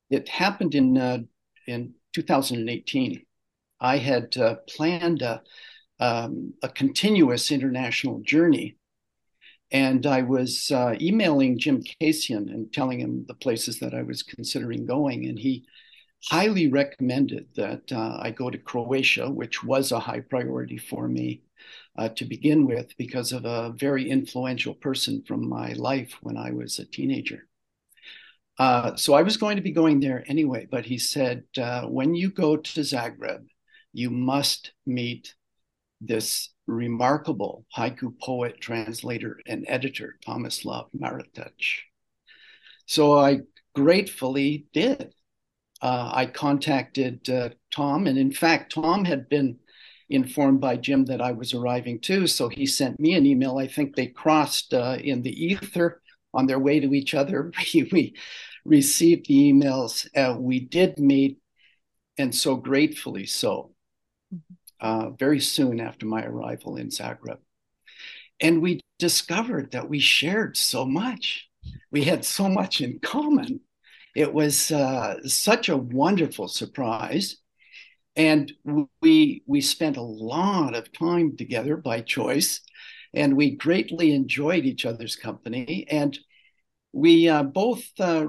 It 0.09 0.27
happened 0.27 0.75
in, 0.75 0.97
uh, 0.97 1.19
in 1.67 1.93
2018. 2.13 3.21
I 3.79 3.97
had 3.97 4.35
uh, 4.37 4.55
planned 4.67 5.21
a, 5.21 5.41
um, 5.99 6.53
a 6.61 6.69
continuous 6.69 7.51
international 7.51 8.21
journey 8.21 8.75
and 9.71 10.05
I 10.05 10.23
was 10.23 10.71
uh, 10.71 10.95
emailing 10.99 11.59
Jim 11.59 11.83
Kacian 12.01 12.49
and 12.49 12.71
telling 12.73 12.99
him 12.99 13.25
the 13.27 13.35
places 13.35 13.79
that 13.79 13.93
I 13.93 14.01
was 14.01 14.23
considering 14.23 14.85
going. 14.85 15.25
And 15.25 15.37
he 15.37 15.65
highly 16.29 16.69
recommended 16.69 17.47
that 17.55 17.91
uh, 17.91 18.17
I 18.19 18.31
go 18.31 18.49
to 18.49 18.57
Croatia, 18.57 19.29
which 19.29 19.63
was 19.63 19.91
a 19.91 19.99
high 19.99 20.21
priority 20.21 20.77
for 20.77 21.07
me 21.07 21.43
uh, 21.97 22.09
to 22.09 22.25
begin 22.25 22.65
with 22.65 22.97
because 22.97 23.31
of 23.31 23.45
a 23.45 23.73
very 23.77 24.09
influential 24.09 24.73
person 24.73 25.23
from 25.27 25.47
my 25.47 25.73
life 25.73 26.15
when 26.21 26.37
I 26.37 26.51
was 26.51 26.79
a 26.79 26.85
teenager. 26.85 27.47
Uh, 28.57 28.95
so 28.95 29.13
I 29.13 29.21
was 29.21 29.37
going 29.37 29.55
to 29.55 29.61
be 29.63 29.71
going 29.71 29.99
there 29.99 30.23
anyway, 30.27 30.67
but 30.69 30.85
he 30.85 30.97
said, 30.97 31.43
uh, 31.57 31.83
when 31.83 32.13
you 32.15 32.29
go 32.29 32.57
to 32.57 32.81
Zagreb, 32.81 33.45
you 33.93 34.09
must 34.09 34.73
meet 34.85 35.35
this 36.01 36.49
remarkable 36.69 37.65
haiku 37.75 38.17
poet, 38.19 38.59
translator, 38.61 39.39
and 39.47 39.65
editor, 39.67 40.17
Tomislav 40.25 40.87
Maretić. 40.97 41.81
So 42.85 43.17
I 43.17 43.41
gratefully 43.75 44.67
did 44.73 45.13
uh, 45.81 46.11
I 46.13 46.25
contacted 46.25 47.29
uh, 47.29 47.49
Tom, 47.71 48.07
and 48.07 48.17
in 48.17 48.31
fact, 48.31 48.73
Tom 48.73 49.05
had 49.05 49.29
been 49.29 49.57
informed 50.09 50.59
by 50.59 50.75
Jim 50.75 51.05
that 51.05 51.21
I 51.21 51.31
was 51.31 51.53
arriving 51.53 52.01
too, 52.01 52.27
so 52.27 52.49
he 52.49 52.65
sent 52.65 52.99
me 52.99 53.13
an 53.13 53.25
email. 53.25 53.57
I 53.57 53.67
think 53.67 53.95
they 53.95 54.07
crossed 54.07 54.73
uh, 54.73 54.97
in 55.01 55.21
the 55.21 55.31
ether 55.31 56.01
on 56.33 56.47
their 56.47 56.59
way 56.59 56.79
to 56.79 56.93
each 56.93 57.13
other. 57.13 57.51
we 57.73 58.15
received 58.65 59.27
the 59.27 59.53
emails. 59.53 60.07
Uh, 60.15 60.37
we 60.37 60.59
did 60.59 60.99
meet, 60.99 61.37
and 62.17 62.35
so 62.35 62.55
gratefully 62.55 63.25
so. 63.25 63.71
Uh, 64.81 65.09
very 65.09 65.41
soon 65.41 65.79
after 65.81 66.05
my 66.05 66.23
arrival 66.23 66.77
in 66.77 66.87
Zagreb. 66.87 67.39
And 68.39 68.61
we 68.61 68.79
discovered 68.97 69.71
that 69.71 69.89
we 69.89 69.99
shared 69.99 70.55
so 70.55 70.85
much. 70.85 71.49
We 71.91 72.03
had 72.05 72.23
so 72.23 72.47
much 72.47 72.79
in 72.79 72.99
common. 72.99 73.59
It 74.15 74.33
was 74.33 74.71
uh, 74.71 75.17
such 75.25 75.67
a 75.69 75.77
wonderful 75.77 76.47
surprise. 76.47 77.37
And 78.15 78.51
we, 79.01 79.43
we 79.45 79.61
spent 79.61 79.97
a 79.97 80.01
lot 80.01 80.75
of 80.75 80.91
time 80.91 81.37
together 81.37 81.77
by 81.77 82.01
choice, 82.01 82.61
and 83.13 83.35
we 83.35 83.55
greatly 83.55 84.13
enjoyed 84.13 84.65
each 84.65 84.85
other's 84.85 85.15
company. 85.15 85.85
And 85.89 86.17
we 86.91 87.29
uh, 87.29 87.43
both 87.43 87.83
uh, 87.99 88.25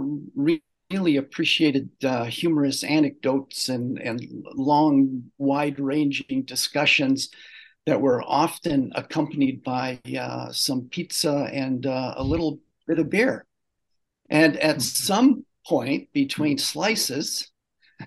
really 0.90 1.16
appreciated 1.16 1.90
uh, 2.04 2.24
humorous 2.24 2.82
anecdotes 2.84 3.68
and, 3.68 3.98
and 3.98 4.20
long, 4.54 5.24
wide 5.38 5.78
ranging 5.78 6.42
discussions 6.42 7.30
that 7.86 8.00
were 8.00 8.22
often 8.22 8.92
accompanied 8.94 9.62
by 9.62 9.98
uh, 10.18 10.52
some 10.52 10.88
pizza 10.90 11.48
and 11.52 11.86
uh, 11.86 12.14
a 12.16 12.24
little 12.24 12.60
bit 12.86 12.98
of 12.98 13.10
beer. 13.10 13.46
And 14.28 14.56
at 14.58 14.76
mm-hmm. 14.76 14.80
some 14.80 15.46
point 15.66 16.08
between 16.12 16.58
slices, 16.58 17.50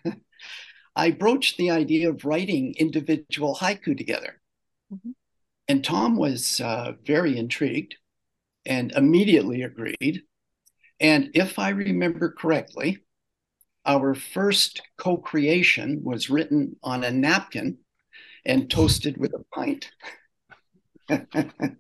I 0.95 1.11
broached 1.11 1.57
the 1.57 1.71
idea 1.71 2.09
of 2.09 2.25
writing 2.25 2.75
individual 2.77 3.55
haiku 3.55 3.97
together. 3.97 4.41
Mm-hmm. 4.93 5.11
And 5.67 5.83
Tom 5.83 6.17
was 6.17 6.61
uh, 6.61 6.93
very 7.05 7.37
intrigued 7.37 7.95
and 8.65 8.91
immediately 8.91 9.63
agreed. 9.63 10.23
And 11.03 11.31
if 11.33 11.60
I 11.60 11.69
remember 11.69 12.31
correctly, 12.31 13.00
our 13.86 14.15
first 14.15 14.81
co 14.98 15.17
creation 15.17 16.01
was 16.01 16.29
written 16.29 16.77
on 16.81 17.03
a 17.03 17.12
napkin 17.12 17.79
and 18.45 18.72
toasted 18.72 19.17
with 19.17 19.33
a 19.33 19.43
pint. 19.53 19.91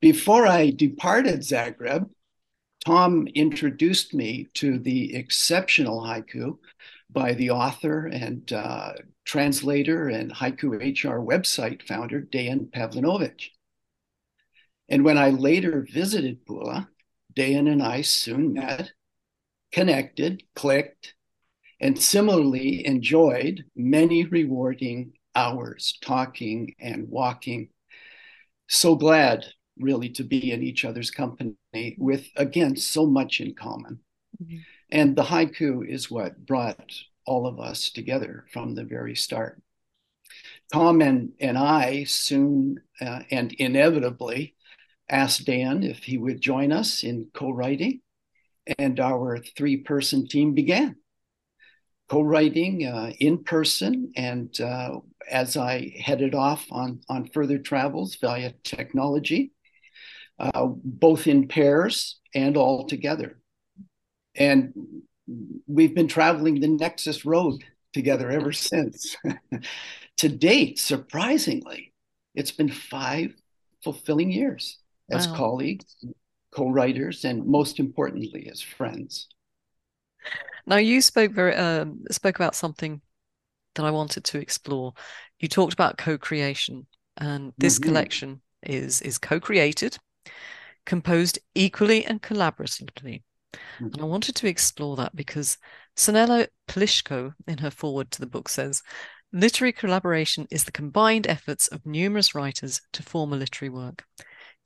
Before 0.00 0.46
I 0.46 0.70
departed 0.70 1.40
Zagreb, 1.40 2.08
Tom 2.86 3.26
introduced 3.34 4.14
me 4.14 4.46
to 4.54 4.78
the 4.78 5.16
exceptional 5.16 6.02
haiku 6.02 6.58
by 7.10 7.34
the 7.34 7.50
author 7.50 8.06
and 8.06 8.52
uh, 8.52 8.92
translator 9.24 10.08
and 10.08 10.32
Haiku 10.32 10.74
HR 10.78 11.18
website 11.18 11.82
founder, 11.82 12.20
Dan 12.20 12.68
Pavlinović. 12.72 13.48
And 14.88 15.04
when 15.04 15.18
I 15.18 15.30
later 15.30 15.86
visited 15.92 16.44
Pula, 16.46 16.88
Dejan 17.34 17.70
and 17.70 17.82
I 17.82 18.02
soon 18.02 18.52
met, 18.54 18.92
connected, 19.72 20.42
clicked, 20.54 21.14
and 21.80 22.00
similarly 22.00 22.86
enjoyed 22.86 23.64
many 23.74 24.24
rewarding 24.24 25.12
hours 25.34 25.98
talking 26.02 26.74
and 26.78 27.08
walking. 27.08 27.68
So 28.68 28.94
glad, 28.94 29.46
really, 29.78 30.10
to 30.10 30.24
be 30.24 30.52
in 30.52 30.62
each 30.62 30.84
other's 30.84 31.10
company 31.10 31.56
with, 31.98 32.26
again, 32.36 32.76
so 32.76 33.06
much 33.06 33.40
in 33.40 33.54
common. 33.54 34.00
Mm-hmm. 34.42 34.58
And 34.90 35.16
the 35.16 35.24
haiku 35.24 35.88
is 35.88 36.10
what 36.10 36.46
brought 36.46 36.92
all 37.26 37.46
of 37.46 37.58
us 37.58 37.90
together 37.90 38.44
from 38.52 38.74
the 38.74 38.84
very 38.84 39.16
start. 39.16 39.60
Tom 40.72 41.02
and, 41.02 41.32
and 41.40 41.58
I 41.58 42.04
soon 42.04 42.80
uh, 43.00 43.20
and 43.30 43.52
inevitably 43.52 44.54
asked 45.12 45.46
Dan 45.46 45.84
if 45.84 46.02
he 46.02 46.18
would 46.18 46.40
join 46.40 46.72
us 46.72 47.04
in 47.04 47.28
co 47.34 47.50
writing, 47.50 48.00
and 48.78 48.98
our 48.98 49.38
three 49.56 49.76
person 49.76 50.26
team 50.26 50.54
began 50.54 50.96
co 52.12 52.20
writing 52.20 52.86
uh, 52.86 53.10
in 53.20 53.42
person. 53.42 54.12
And 54.16 54.58
uh, 54.60 54.98
as 55.30 55.56
I 55.56 55.94
headed 55.98 56.34
off 56.34 56.66
on, 56.70 57.00
on 57.08 57.26
further 57.28 57.58
travels 57.58 58.16
via 58.16 58.52
technology, 58.64 59.52
uh, 60.38 60.66
both 60.66 61.26
in 61.26 61.48
pairs 61.48 62.20
and 62.34 62.58
all 62.58 62.86
together. 62.86 63.38
And 64.34 64.74
we've 65.66 65.94
been 65.94 66.08
traveling 66.08 66.60
the 66.60 66.68
Nexus 66.68 67.24
Road 67.24 67.64
together 67.94 68.30
ever 68.30 68.52
since. 68.52 69.16
to 70.18 70.28
date, 70.28 70.78
surprisingly, 70.78 71.94
it's 72.34 72.52
been 72.52 72.70
five 72.70 73.34
fulfilling 73.82 74.30
years 74.30 74.81
as 75.10 75.28
wow. 75.28 75.36
colleagues, 75.36 75.96
co 76.50 76.70
writers, 76.70 77.24
and 77.24 77.46
most 77.46 77.78
importantly, 77.78 78.48
as 78.50 78.60
friends. 78.60 79.28
Now, 80.66 80.76
you 80.76 81.00
spoke 81.00 81.32
very 81.32 81.54
um, 81.54 82.02
spoke 82.10 82.36
about 82.36 82.54
something 82.54 83.00
that 83.74 83.86
I 83.86 83.90
wanted 83.90 84.24
to 84.24 84.38
explore. 84.38 84.92
You 85.40 85.48
talked 85.48 85.72
about 85.72 85.98
co-creation, 85.98 86.86
and 87.16 87.52
this 87.58 87.78
mm-hmm. 87.78 87.88
collection 87.88 88.40
is 88.62 89.02
is 89.02 89.18
co-created, 89.18 89.98
composed 90.86 91.38
equally 91.54 92.04
and 92.04 92.22
collaboratively. 92.22 93.22
Mm-hmm. 93.54 93.84
And 93.86 94.00
I 94.00 94.04
wanted 94.04 94.36
to 94.36 94.48
explore 94.48 94.96
that 94.96 95.14
because 95.14 95.58
Sanela 95.96 96.46
Pliško, 96.68 97.34
in 97.46 97.58
her 97.58 97.70
foreword 97.70 98.10
to 98.12 98.20
the 98.20 98.26
book, 98.26 98.48
says 98.48 98.82
literary 99.32 99.72
collaboration 99.72 100.46
is 100.50 100.64
the 100.64 100.72
combined 100.72 101.26
efforts 101.26 101.68
of 101.68 101.84
numerous 101.84 102.34
writers 102.34 102.80
to 102.92 103.02
form 103.02 103.32
a 103.32 103.36
literary 103.36 103.70
work. 103.70 104.04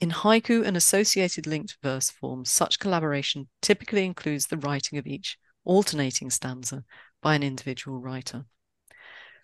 In 0.01 0.11
haiku 0.11 0.65
and 0.65 0.77
associated 0.77 1.47
linked 1.47 1.79
verse 1.83 2.11
forms, 2.11 2.51
such 2.51 2.79
collaboration 2.79 3.49
typically 3.63 4.05
includes 4.05 4.47
the 4.47 4.59
writing 4.59 4.99
of 4.99 5.07
each 5.07 5.39
alternating 5.65 6.31
stanza 6.31 6.85
by 7.23 7.35
an 7.35 7.43
individual 7.43 7.99
writer. 7.99 8.45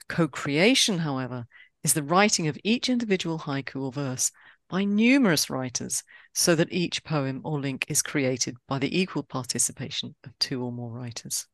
Co 0.08 0.28
creation, 0.28 0.98
however, 0.98 1.46
is 1.82 1.94
the 1.94 2.02
writing 2.02 2.48
of 2.48 2.58
each 2.62 2.88
individual 2.88 3.40
haiku 3.40 3.82
or 3.82 3.92
verse 3.92 4.30
by 4.68 4.84
numerous 4.84 5.50
writers 5.50 6.02
so 6.34 6.54
that 6.54 6.72
each 6.72 7.04
poem 7.04 7.40
or 7.44 7.60
link 7.60 7.84
is 7.88 8.02
created 8.02 8.56
by 8.68 8.78
the 8.78 8.98
equal 8.98 9.22
participation 9.22 10.14
of 10.24 10.38
two 10.38 10.62
or 10.62 10.72
more 10.72 10.90
writers. 10.90 11.46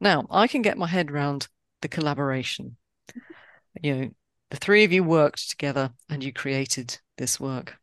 Now, 0.00 0.26
I 0.30 0.46
can 0.46 0.62
get 0.62 0.78
my 0.78 0.86
head 0.86 1.10
around 1.10 1.48
the 1.80 1.88
collaboration. 1.88 2.76
You 3.82 3.94
know, 3.94 4.10
the 4.50 4.56
three 4.56 4.84
of 4.84 4.92
you 4.92 5.04
worked 5.04 5.50
together 5.50 5.92
and 6.08 6.22
you 6.22 6.32
created 6.32 6.98
this 7.16 7.38
work. 7.38 7.79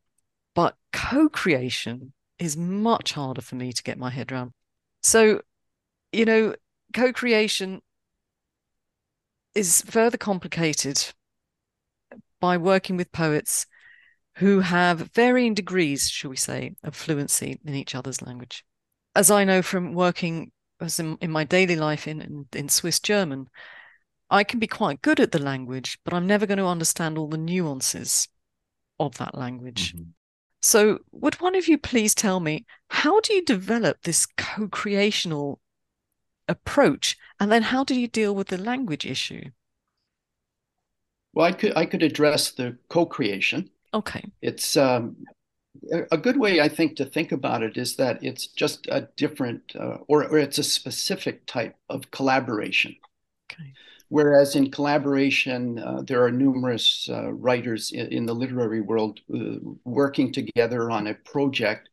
But 0.58 0.76
co 0.92 1.30
creation 1.30 2.14
is 2.40 2.58
much 2.58 3.14
harder 3.14 3.42
for 3.42 3.54
me 3.54 3.72
to 3.72 3.84
get 3.84 4.00
my 4.00 4.10
head 4.10 4.32
around. 4.32 4.54
So, 5.04 5.42
you 6.12 6.26
know, 6.26 6.56
co 6.96 7.14
creation 7.14 7.84
is 9.54 9.84
further 9.84 10.18
complicated 10.18 11.14
by 12.42 12.58
working 12.58 12.98
with 12.98 13.12
poets 13.12 13.68
who 14.38 14.62
have 14.62 15.12
varying 15.14 15.54
degrees, 15.54 16.10
shall 16.10 16.32
we 16.32 16.38
say, 16.38 16.76
of 16.84 16.96
fluency 16.96 17.60
in 17.64 17.76
each 17.76 17.94
other's 17.94 18.24
language. 18.24 18.66
As 19.14 19.30
I 19.30 19.44
know 19.44 19.62
from 19.62 19.94
working 19.94 20.52
as 20.82 21.00
in, 21.00 21.20
in 21.22 21.30
my 21.30 21.44
daily 21.44 21.76
life 21.76 22.08
in, 22.08 22.20
in, 22.20 22.48
in 22.56 22.68
Swiss 22.68 23.00
German, 23.00 23.46
I 24.32 24.44
can 24.44 24.60
be 24.60 24.66
quite 24.66 25.04
good 25.04 25.20
at 25.20 25.32
the 25.32 25.40
language, 25.40 26.00
but 26.04 26.16
I'm 26.16 26.26
never 26.26 26.48
going 26.48 26.58
to 26.58 26.66
understand 26.66 27.20
all 27.20 27.28
the 27.28 27.38
nuances 27.38 28.28
of 29.00 29.20
that 29.20 29.38
language. 29.38 29.94
Mm-hmm. 29.94 30.10
So, 30.62 31.00
would 31.12 31.40
one 31.40 31.56
of 31.56 31.68
you 31.68 31.78
please 31.78 32.16
tell 32.16 32.40
me 32.40 32.66
how 32.90 33.20
do 33.20 33.34
you 33.34 33.44
develop 33.44 34.04
this 34.04 34.26
co 34.26 34.68
creational 34.68 35.60
approach? 36.48 37.18
And 37.40 37.52
then 37.52 37.64
how 37.64 37.84
do 37.84 38.00
you 38.00 38.08
deal 38.08 38.34
with 38.34 38.48
the 38.48 38.58
language 38.58 39.06
issue? 39.06 39.52
Well, 41.34 41.46
I 41.46 41.52
could 41.52 41.78
I 41.78 41.86
could 41.86 42.02
address 42.02 42.52
the 42.52 42.78
co-creation. 42.90 43.70
Okay. 43.94 44.24
It's 44.42 44.76
um, 44.76 45.18
a 46.12 46.18
good 46.18 46.38
way 46.38 46.60
I 46.60 46.68
think 46.68 46.96
to 46.98 47.06
think 47.06 47.32
about 47.32 47.62
it 47.62 47.78
is 47.78 47.96
that 47.98 48.24
it's 48.24 48.48
just 48.48 48.88
a 48.88 49.08
different 49.16 49.76
uh, 49.80 49.98
or, 50.08 50.26
or 50.26 50.40
it's 50.40 50.58
a 50.58 50.64
specific 50.64 51.46
type 51.46 51.76
of 51.90 52.10
collaboration. 52.10 52.96
Okay. 53.52 53.74
Whereas 54.10 54.56
in 54.56 54.72
collaboration, 54.72 55.80
uh, 55.80 56.02
there 56.02 56.24
are 56.24 56.32
numerous 56.32 57.10
uh, 57.12 57.34
writers 57.34 57.92
in, 57.92 58.08
in, 58.08 58.26
the 58.26 58.34
literary 58.34 58.80
world 58.80 59.20
uh, 59.34 59.58
working 59.84 60.32
together 60.32 60.90
on 60.90 61.08
a 61.08 61.14
project. 61.14 61.90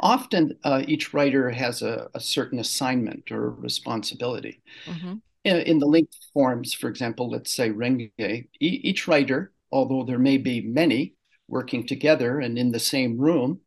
Often, 0.00 0.58
uh, 0.64 0.82
each 0.86 1.12
writer 1.12 1.50
has 1.50 1.82
a, 1.82 2.08
a, 2.14 2.20
certain 2.20 2.60
assignment 2.60 3.30
or 3.30 3.50
responsibility. 3.50 4.62
Mm-hmm. 4.86 5.14
In, 5.44 5.56
in, 5.56 5.78
the 5.78 5.86
linked 5.86 6.16
forms, 6.32 6.72
for 6.72 6.88
example, 6.88 7.28
let's 7.28 7.52
say 7.52 7.70
Renga, 7.70 8.10
e- 8.18 8.46
each 8.60 9.06
writer, 9.06 9.52
although 9.70 10.04
there 10.04 10.18
may 10.18 10.38
be 10.38 10.62
many 10.62 11.14
working 11.46 11.86
together 11.86 12.40
and 12.40 12.56
in 12.58 12.72
the 12.72 12.78
same 12.78 13.18
room, 13.18 13.60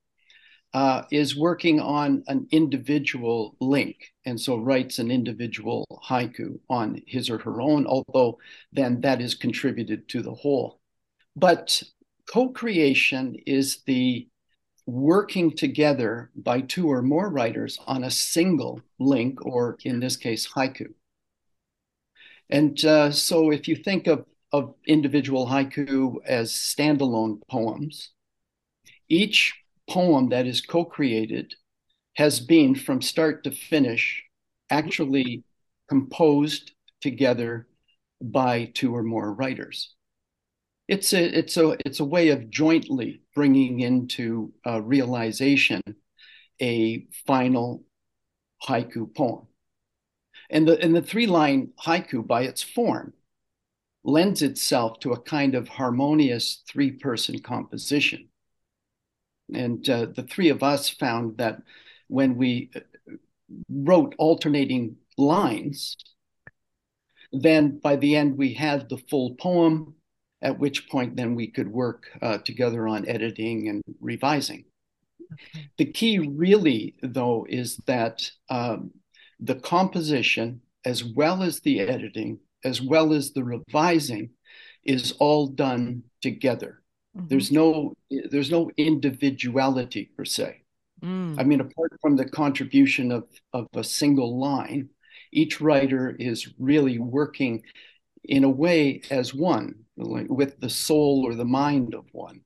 uh, 0.73 1.03
is 1.11 1.35
working 1.35 1.79
on 1.79 2.23
an 2.27 2.47
individual 2.51 3.55
link 3.59 4.13
and 4.25 4.39
so 4.39 4.57
writes 4.57 4.99
an 4.99 5.11
individual 5.11 5.85
haiku 6.07 6.59
on 6.69 7.01
his 7.07 7.29
or 7.29 7.37
her 7.39 7.59
own, 7.59 7.85
although 7.85 8.37
then 8.71 9.01
that 9.01 9.21
is 9.21 9.35
contributed 9.35 10.07
to 10.09 10.21
the 10.21 10.33
whole. 10.33 10.79
But 11.35 11.83
co 12.29 12.49
creation 12.49 13.35
is 13.45 13.81
the 13.85 14.27
working 14.85 15.51
together 15.55 16.31
by 16.35 16.61
two 16.61 16.91
or 16.91 17.01
more 17.01 17.29
writers 17.29 17.77
on 17.85 18.03
a 18.03 18.11
single 18.11 18.81
link, 18.99 19.45
or 19.45 19.77
in 19.83 19.99
this 19.99 20.17
case, 20.17 20.47
haiku. 20.47 20.93
And 22.49 22.83
uh, 22.83 23.11
so 23.11 23.51
if 23.51 23.67
you 23.67 23.75
think 23.75 24.07
of 24.07 24.25
of 24.51 24.75
individual 24.85 25.47
haiku 25.47 26.15
as 26.25 26.51
standalone 26.51 27.41
poems. 27.47 28.11
Each 29.07 29.53
poem 29.89 30.29
that 30.29 30.47
is 30.47 30.61
co 30.61 30.85
created 30.85 31.53
has 32.15 32.39
been 32.39 32.75
from 32.75 33.01
start 33.01 33.43
to 33.43 33.51
finish 33.51 34.23
actually 34.69 35.43
composed 35.89 36.71
together 37.01 37.67
by 38.21 38.65
two 38.73 38.95
or 38.95 39.03
more 39.03 39.33
writers. 39.33 39.95
It's 40.87 41.13
a, 41.13 41.37
it's 41.37 41.57
a, 41.57 41.77
it's 41.85 41.99
a 41.99 42.05
way 42.05 42.29
of 42.29 42.49
jointly 42.49 43.21
bringing 43.33 43.79
into 43.79 44.53
uh, 44.65 44.81
realization 44.81 45.81
a 46.61 47.07
final 47.25 47.83
haiku 48.67 49.13
poem. 49.15 49.47
And 50.49 50.67
the, 50.67 50.79
and 50.81 50.95
the 50.95 51.01
three 51.01 51.27
line 51.27 51.69
haiku, 51.83 52.27
by 52.27 52.43
its 52.43 52.61
form, 52.61 53.13
lends 54.03 54.41
itself 54.41 54.99
to 54.99 55.13
a 55.13 55.21
kind 55.21 55.55
of 55.55 55.67
harmonious 55.67 56.63
three 56.67 56.91
person 56.91 57.39
composition. 57.39 58.27
And 59.53 59.87
uh, 59.89 60.07
the 60.15 60.23
three 60.23 60.49
of 60.49 60.63
us 60.63 60.89
found 60.89 61.37
that 61.37 61.61
when 62.07 62.35
we 62.35 62.69
uh, 62.75 62.79
wrote 63.69 64.15
alternating 64.17 64.97
lines, 65.17 65.95
then 67.31 67.79
by 67.79 67.95
the 67.95 68.15
end 68.15 68.37
we 68.37 68.53
had 68.53 68.89
the 68.89 68.97
full 69.09 69.35
poem, 69.35 69.95
at 70.41 70.59
which 70.59 70.89
point 70.89 71.15
then 71.15 71.35
we 71.35 71.47
could 71.47 71.71
work 71.71 72.05
uh, 72.21 72.39
together 72.39 72.87
on 72.87 73.07
editing 73.07 73.69
and 73.69 73.81
revising. 73.99 74.65
The 75.77 75.85
key, 75.85 76.19
really, 76.19 76.95
though, 77.01 77.45
is 77.47 77.77
that 77.87 78.29
um, 78.49 78.91
the 79.39 79.55
composition, 79.55 80.61
as 80.83 81.03
well 81.03 81.41
as 81.41 81.61
the 81.61 81.79
editing, 81.79 82.39
as 82.63 82.81
well 82.81 83.13
as 83.13 83.31
the 83.31 83.43
revising, 83.43 84.31
is 84.83 85.13
all 85.19 85.47
done 85.47 86.03
together. 86.21 86.80
Mm-hmm. 87.15 87.27
There's 87.27 87.51
no 87.51 87.93
there's 88.29 88.51
no 88.51 88.71
individuality 88.77 90.11
per 90.15 90.25
se. 90.25 90.63
Mm. 91.03 91.39
I 91.39 91.43
mean, 91.43 91.61
apart 91.61 91.91
from 92.01 92.15
the 92.15 92.25
contribution 92.25 93.11
of, 93.11 93.23
of 93.53 93.67
a 93.73 93.83
single 93.83 94.39
line, 94.39 94.89
each 95.33 95.59
writer 95.59 96.15
is 96.17 96.53
really 96.59 96.99
working 96.99 97.63
in 98.23 98.43
a 98.43 98.49
way 98.49 99.01
as 99.09 99.33
one, 99.33 99.85
with 99.95 100.59
the 100.59 100.69
soul 100.69 101.23
or 101.25 101.33
the 101.35 101.45
mind 101.45 101.95
of 101.95 102.05
one. 102.11 102.41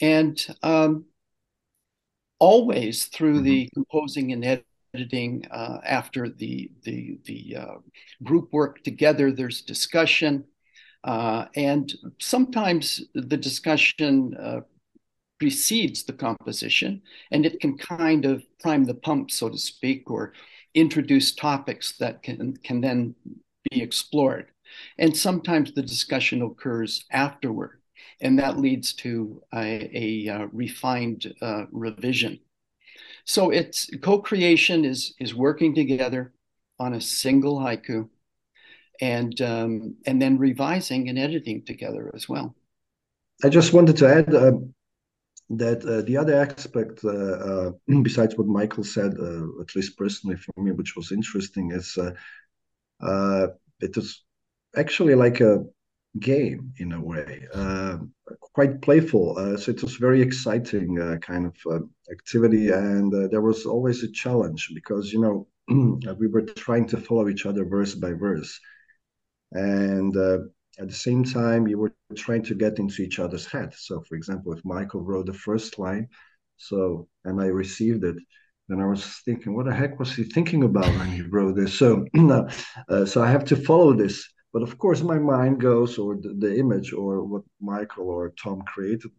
And 0.00 0.44
um, 0.62 1.04
always 2.38 3.04
through 3.04 3.36
mm-hmm. 3.36 3.44
the 3.44 3.70
composing 3.74 4.32
and 4.32 4.64
editing, 4.94 5.46
uh, 5.50 5.78
after 5.84 6.28
the 6.28 6.70
the 6.82 7.18
the 7.24 7.56
uh, 7.56 7.74
group 8.22 8.52
work 8.52 8.82
together, 8.82 9.30
there's 9.30 9.62
discussion, 9.62 10.44
uh, 11.04 11.46
and 11.56 11.92
sometimes 12.18 13.02
the 13.14 13.36
discussion 13.36 14.36
uh, 14.36 14.60
precedes 15.38 16.04
the 16.04 16.12
composition, 16.12 17.02
and 17.30 17.44
it 17.44 17.60
can 17.60 17.76
kind 17.76 18.24
of 18.24 18.44
prime 18.60 18.84
the 18.84 18.94
pump, 18.94 19.30
so 19.30 19.48
to 19.48 19.58
speak, 19.58 20.10
or 20.10 20.32
introduce 20.74 21.34
topics 21.34 21.96
that 21.98 22.22
can 22.22 22.56
can 22.64 22.80
then 22.80 23.14
be 23.70 23.82
explored. 23.82 24.46
And 24.98 25.16
sometimes 25.16 25.72
the 25.72 25.82
discussion 25.82 26.42
occurs 26.42 27.04
afterward 27.10 27.82
and 28.22 28.38
that 28.38 28.58
leads 28.58 28.92
to 28.94 29.42
a, 29.52 29.58
a, 29.58 30.28
a 30.28 30.34
uh, 30.34 30.46
refined 30.52 31.34
uh, 31.42 31.64
revision. 31.72 32.38
So 33.24 33.50
it's 33.50 33.90
co-creation 34.00 34.84
is 34.84 35.14
is 35.18 35.34
working 35.34 35.74
together 35.74 36.32
on 36.78 36.94
a 36.94 37.00
single 37.00 37.58
haiku, 37.58 38.08
and 39.00 39.40
um, 39.40 39.96
and 40.06 40.20
then 40.20 40.38
revising 40.38 41.08
and 41.08 41.18
editing 41.18 41.64
together 41.64 42.10
as 42.14 42.28
well. 42.28 42.54
I 43.44 43.48
just 43.48 43.72
wanted 43.72 43.96
to 43.98 44.06
add 44.06 44.34
uh, 44.34 44.52
that 45.50 45.84
uh, 45.84 46.02
the 46.02 46.16
other 46.16 46.34
aspect, 46.34 47.04
uh, 47.04 47.10
uh 47.10 47.70
besides 48.02 48.36
what 48.36 48.46
Michael 48.46 48.84
said, 48.84 49.14
uh, 49.18 49.60
at 49.60 49.74
least 49.74 49.96
personally 49.96 50.36
for 50.36 50.52
me, 50.56 50.72
which 50.72 50.96
was 50.96 51.12
interesting, 51.12 51.72
is 51.72 51.98
uh, 51.98 53.46
it 53.80 53.96
was 53.96 54.24
actually 54.76 55.14
like 55.14 55.40
a 55.40 55.64
game 56.18 56.72
in 56.78 56.92
a 56.92 57.00
way, 57.00 57.46
quite 58.54 58.80
playful. 58.82 59.56
So 59.58 59.70
it 59.70 59.82
was 59.82 59.96
very 59.96 60.20
exciting 60.22 61.18
kind 61.20 61.46
of 61.46 61.82
activity, 62.10 62.70
and 62.70 63.30
there 63.30 63.40
was 63.40 63.66
always 63.66 64.02
a 64.02 64.12
challenge 64.12 64.70
because 64.74 65.12
you 65.12 65.20
know 65.20 65.48
we 66.18 66.28
were 66.28 66.42
trying 66.42 66.86
to 66.88 66.96
follow 66.96 67.28
each 67.28 67.46
other 67.46 67.64
verse 67.64 67.94
by 67.94 68.12
verse, 68.12 68.60
and 69.52 70.16
uh, 70.16 70.38
at 70.78 70.88
the 70.88 70.94
same 70.94 71.24
time 71.24 71.66
you 71.66 71.78
were 71.78 71.92
trying 72.16 72.42
to 72.44 72.54
get 72.54 72.78
into 72.78 73.02
each 73.02 73.18
other's 73.18 73.46
head. 73.46 73.74
So, 73.76 74.02
for 74.08 74.14
example, 74.16 74.52
if 74.52 74.64
Michael 74.64 75.02
wrote 75.02 75.26
the 75.26 75.32
first 75.32 75.78
line, 75.78 76.08
so 76.56 77.08
and 77.24 77.40
I 77.40 77.46
received 77.46 78.04
it. 78.04 78.16
Then 78.68 78.80
I 78.80 78.86
was 78.86 79.04
thinking, 79.24 79.54
what 79.54 79.66
the 79.66 79.74
heck 79.74 79.98
was 79.98 80.14
he 80.14 80.22
thinking 80.22 80.62
about 80.62 80.86
when 80.96 81.10
he 81.10 81.22
wrote 81.22 81.56
this? 81.56 81.74
So, 81.74 82.06
so 83.04 83.22
I 83.22 83.28
have 83.30 83.44
to 83.46 83.56
follow 83.56 83.92
this 83.92 84.26
but 84.52 84.62
of 84.62 84.78
course, 84.78 85.02
my 85.02 85.18
mind 85.18 85.60
goes, 85.60 85.98
or 85.98 86.16
the, 86.16 86.34
the 86.38 86.58
image, 86.58 86.92
or 86.92 87.24
what 87.24 87.42
Michael 87.60 88.08
or 88.08 88.30
Tom 88.42 88.62
created, 88.62 89.10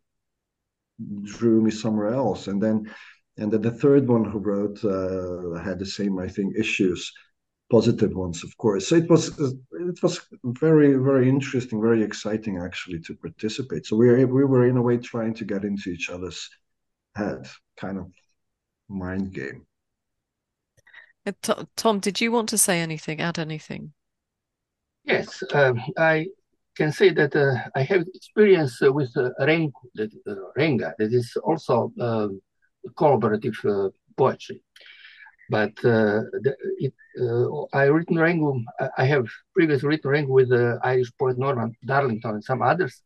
drew 1.24 1.62
me 1.62 1.72
somewhere 1.72 2.14
else. 2.14 2.48
And 2.48 2.62
then, 2.62 2.94
and 3.38 3.52
then 3.52 3.62
the 3.62 3.72
third 3.72 4.08
one 4.08 4.26
who 4.26 4.38
wrote 4.38 4.84
uh, 4.86 5.60
had 5.60 5.80
the 5.80 5.88
same, 5.88 6.20
I 6.20 6.28
think, 6.28 6.56
issues, 6.56 7.12
positive 7.74 8.14
ones, 8.14 8.44
of 8.44 8.56
course. 8.64 8.84
So 8.88 8.96
it 8.96 9.10
was, 9.10 9.30
it 9.90 10.00
was 10.04 10.16
very, 10.44 10.94
very 10.94 11.28
interesting, 11.28 11.82
very 11.82 12.04
exciting, 12.04 12.56
actually, 12.60 13.00
to 13.08 13.16
participate. 13.16 13.88
So 13.88 13.96
we 13.96 14.08
were, 14.10 14.28
we 14.28 14.46
were 14.46 14.68
in 14.68 14.78
a 14.78 14.82
way 14.88 14.98
trying 14.98 15.34
to 15.40 15.46
get 15.46 15.64
into 15.64 15.90
each 15.90 16.12
other's 16.12 16.40
head, 17.16 17.48
kind 17.76 17.98
of 17.98 18.12
mind 18.90 19.34
game. 19.34 19.66
Uh, 21.26 21.64
Tom, 21.76 22.00
did 22.00 22.22
you 22.22 22.32
want 22.32 22.50
to 22.50 22.60
say 22.60 22.80
anything, 22.80 23.22
add 23.22 23.40
anything? 23.40 23.94
Yes, 25.04 25.42
um, 25.54 25.82
I 25.98 26.28
can 26.76 26.92
say 26.92 27.10
that 27.20 27.36
uh, 27.36 27.56
I 27.80 27.82
have 27.92 28.06
experience 28.14 28.78
with 28.82 29.12
uh, 29.18 29.32
Renku, 29.40 29.84
that, 29.96 30.12
uh, 30.28 30.36
Renga, 30.60 30.94
that 31.00 31.12
is 31.12 31.36
also 31.44 31.92
uh, 32.00 32.28
collaborative 33.00 33.58
uh, 33.66 33.90
poetry. 34.16 34.62
But 35.50 35.74
uh, 35.84 36.22
it, 36.78 36.94
uh, 37.20 37.66
I 37.74 37.86
written 37.86 38.18
Renku, 38.18 38.64
I 38.98 39.06
have 39.06 39.28
previously 39.54 39.90
written 39.90 40.12
Renku 40.12 40.30
with 40.30 40.50
the 40.50 40.80
Irish 40.84 41.12
poet 41.20 41.38
Norman 41.38 41.76
Darlington 41.86 42.36
and 42.36 42.44
some 42.44 42.62
others. 42.62 43.02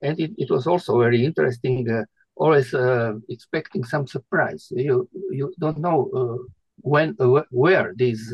And 0.00 0.18
it, 0.18 0.32
it 0.38 0.50
was 0.50 0.66
also 0.66 0.98
very 0.98 1.24
interesting, 1.24 1.88
uh, 1.90 2.04
always 2.36 2.72
uh, 2.74 3.14
expecting 3.28 3.84
some 3.84 4.06
surprise. 4.06 4.68
You, 4.70 5.08
you 5.30 5.52
don't 5.58 5.78
know 5.78 6.38
when, 6.76 7.14
where 7.50 7.92
this, 7.96 8.32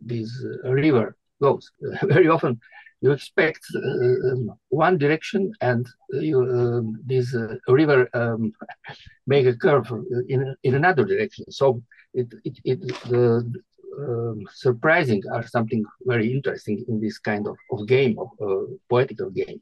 this 0.00 0.44
river 0.64 1.16
goes. 1.40 1.70
Very 2.02 2.28
often 2.28 2.60
you 3.00 3.12
expect 3.12 3.60
uh, 3.76 4.32
um, 4.32 4.52
one 4.70 4.98
direction 4.98 5.52
and 5.60 5.86
you, 6.10 6.40
um, 6.40 7.00
this 7.04 7.34
uh, 7.34 7.54
river 7.68 8.08
um, 8.14 8.52
make 9.26 9.46
a 9.46 9.56
curve 9.56 9.90
in, 10.28 10.54
in 10.62 10.74
another 10.74 11.04
direction. 11.04 11.50
So 11.50 11.82
it, 12.14 12.32
it, 12.44 12.58
it 12.64 12.80
the 13.08 13.52
um, 13.98 14.44
surprising 14.52 15.22
are 15.32 15.46
something 15.46 15.84
very 16.04 16.32
interesting 16.32 16.84
in 16.88 17.00
this 17.00 17.18
kind 17.18 17.46
of, 17.46 17.56
of 17.72 17.86
game, 17.86 18.18
of 18.18 18.28
uh, 18.40 18.66
poetical 18.88 19.30
game. 19.30 19.60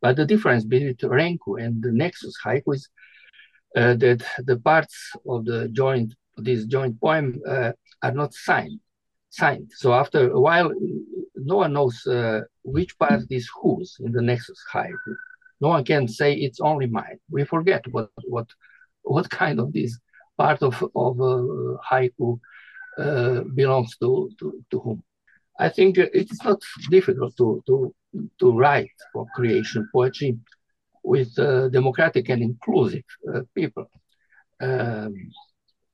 But 0.00 0.16
the 0.16 0.26
difference 0.26 0.64
between 0.64 0.94
Renku 0.94 1.62
and 1.62 1.82
the 1.82 1.92
Nexus 1.92 2.36
haiku 2.44 2.74
is 2.74 2.88
uh, 3.76 3.94
that 3.94 4.24
the 4.38 4.56
parts 4.58 5.12
of 5.28 5.44
the 5.44 5.68
joint, 5.68 6.14
this 6.36 6.64
joint 6.66 7.00
poem 7.00 7.40
uh, 7.46 7.72
are 8.02 8.12
not 8.12 8.34
signed 8.34 8.80
signed. 9.34 9.70
So 9.74 9.92
after 9.92 10.30
a 10.30 10.40
while, 10.40 10.70
no 11.36 11.56
one 11.56 11.72
knows 11.72 12.06
uh, 12.06 12.42
which 12.62 12.98
part 12.98 13.22
is 13.30 13.48
whose 13.60 13.96
in 14.00 14.12
the 14.12 14.22
Nexus 14.22 14.58
hive. 14.70 14.92
No 15.60 15.68
one 15.68 15.84
can 15.84 16.08
say 16.08 16.34
it's 16.34 16.60
only 16.60 16.86
mine. 16.86 17.18
We 17.30 17.44
forget 17.44 17.84
what 17.90 18.10
what 18.24 18.48
what 19.02 19.28
kind 19.30 19.60
of 19.60 19.72
this 19.72 19.98
part 20.36 20.62
of 20.62 20.82
of 20.94 21.20
uh, 21.20 21.76
haiku 21.90 22.38
uh, 22.98 23.40
belongs 23.54 23.96
to, 23.98 24.30
to 24.38 24.64
to 24.70 24.78
whom. 24.80 25.02
I 25.58 25.68
think 25.68 25.98
it's 25.98 26.42
not 26.44 26.60
difficult 26.90 27.36
to 27.36 27.62
to 27.66 27.94
to 28.40 28.52
write 28.52 28.90
for 29.12 29.26
creation 29.34 29.88
poetry 29.92 30.38
with 31.02 31.38
uh, 31.38 31.68
democratic 31.68 32.28
and 32.28 32.42
inclusive 32.42 33.04
uh, 33.32 33.40
people. 33.54 33.86
Um, 34.60 35.14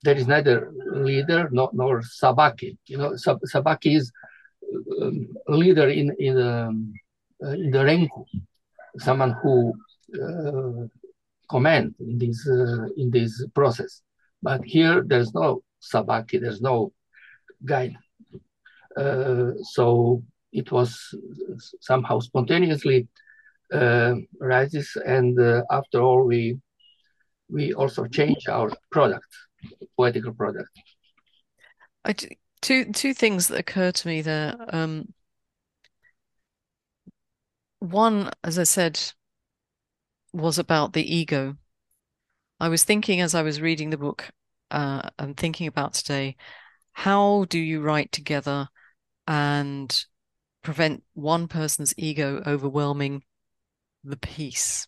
there 0.02 0.16
is 0.16 0.26
neither 0.26 0.72
leader 0.92 1.48
nor, 1.52 1.70
nor 1.72 2.00
sabaki. 2.00 2.78
You 2.86 2.98
know, 2.98 3.16
sab- 3.16 3.42
sabaki 3.52 3.96
is 3.96 4.10
leader 5.48 5.88
in 5.88 6.14
in, 6.18 6.38
um, 6.38 6.92
uh, 7.44 7.50
in 7.50 7.70
the 7.70 7.78
renku, 7.78 8.24
someone 8.98 9.34
who 9.42 9.72
uh, 10.14 10.86
command 11.48 11.94
in 12.00 12.18
this 12.18 12.46
uh, 12.48 12.86
in 12.96 13.10
this 13.10 13.44
process. 13.54 14.02
But 14.42 14.64
here 14.64 15.02
there's 15.06 15.34
no 15.34 15.62
sabaki, 15.80 16.40
there's 16.40 16.60
no 16.60 16.92
guide. 17.64 17.96
Uh, 18.96 19.52
so 19.62 20.22
it 20.52 20.72
was 20.72 21.14
somehow 21.80 22.20
spontaneously 22.20 23.08
uh, 23.72 24.14
rises, 24.40 24.96
and 25.06 25.38
uh, 25.38 25.62
after 25.70 26.00
all, 26.00 26.26
we 26.26 26.58
we 27.48 27.72
also 27.72 28.06
change 28.06 28.48
our 28.48 28.70
product, 28.90 29.26
poetical 29.96 30.32
product. 30.34 30.70
Two 32.62 32.92
two 32.92 33.14
things 33.14 33.48
that 33.48 33.58
occur 33.58 33.90
to 33.90 34.08
me 34.08 34.22
there. 34.22 34.54
Um, 34.68 35.14
one, 37.78 38.30
as 38.44 38.58
I 38.58 38.64
said, 38.64 39.00
was 40.32 40.58
about 40.58 40.92
the 40.92 41.14
ego. 41.16 41.56
I 42.60 42.68
was 42.68 42.84
thinking 42.84 43.20
as 43.20 43.34
I 43.34 43.42
was 43.42 43.60
reading 43.60 43.90
the 43.90 43.96
book 43.96 44.30
uh, 44.70 45.08
and 45.18 45.36
thinking 45.36 45.66
about 45.66 45.94
today, 45.94 46.36
how 46.92 47.46
do 47.48 47.58
you 47.58 47.80
write 47.80 48.12
together 48.12 48.68
and 49.26 50.04
prevent 50.62 51.02
one 51.14 51.48
person's 51.48 51.94
ego 51.96 52.42
overwhelming 52.46 53.24
the 54.04 54.18
piece? 54.18 54.86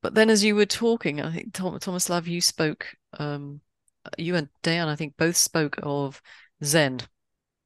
But 0.00 0.14
then, 0.14 0.30
as 0.30 0.44
you 0.44 0.54
were 0.54 0.66
talking, 0.66 1.20
I 1.20 1.32
think 1.32 1.52
Tomislav, 1.52 2.26
you 2.28 2.40
spoke, 2.40 2.94
um, 3.18 3.60
you 4.16 4.36
and 4.36 4.48
Dan, 4.62 4.88
I 4.88 4.94
think, 4.94 5.16
both 5.16 5.36
spoke 5.36 5.76
of 5.82 6.22
Zen 6.64 7.00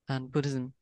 and 0.09 0.31
Buddhism. 0.31 0.75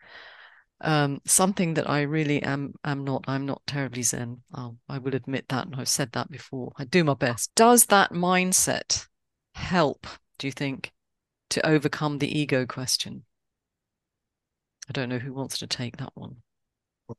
Um, 0.83 1.21
something 1.27 1.75
that 1.75 1.89
I 1.89 2.03
really 2.03 2.43
am 2.43 2.75
am 2.85 3.05
not. 3.05 3.25
I'm 3.29 3.45
not 3.45 3.63
terribly 3.67 4.03
Zen. 4.03 4.43
I'll, 4.55 4.79
I 4.89 4.99
will 4.99 5.15
admit 5.15 5.47
that, 5.49 5.67
and 5.67 5.77
I've 5.77 5.89
said 5.89 6.13
that 6.13 6.31
before. 6.31 6.73
I 6.79 6.85
do 6.85 7.05
my 7.05 7.15
best. 7.15 7.55
Does 7.55 7.87
that 7.87 8.13
mindset 8.13 9.07
help? 9.55 10.07
Do 10.39 10.47
you 10.47 10.53
think 10.53 10.93
to 11.51 11.67
overcome 11.67 12.19
the 12.19 12.39
ego 12.39 12.65
question? 12.65 13.25
I 14.89 14.93
don't 14.93 15.09
know 15.09 15.19
who 15.19 15.35
wants 15.35 15.59
to 15.59 15.67
take 15.67 15.99
that 15.99 16.13
one. 16.15 16.37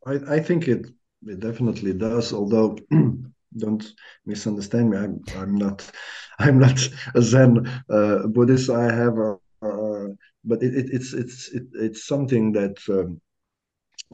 I, 0.06 0.36
I 0.36 0.40
think 0.40 0.68
it 0.68 0.88
it 1.28 1.40
definitely 1.40 1.94
does. 1.94 2.34
Although, 2.34 2.78
don't 3.58 3.94
misunderstand 4.26 4.90
me. 4.90 4.98
I'm 4.98 5.22
I'm 5.38 5.56
not 5.56 5.90
I'm 6.40 6.58
not 6.58 6.80
a 7.16 7.22
Zen 7.22 7.68
uh, 7.90 8.28
Buddhist. 8.28 8.70
I 8.70 8.92
have 8.92 9.18
a, 9.18 9.38
uh, 9.62 10.08
but 10.44 10.64
it, 10.64 10.76
it, 10.76 10.90
it's 10.92 11.14
it's 11.14 11.50
it, 11.52 11.64
it's 11.74 12.06
something 12.06 12.52
that 12.54 12.78
um, 12.90 13.22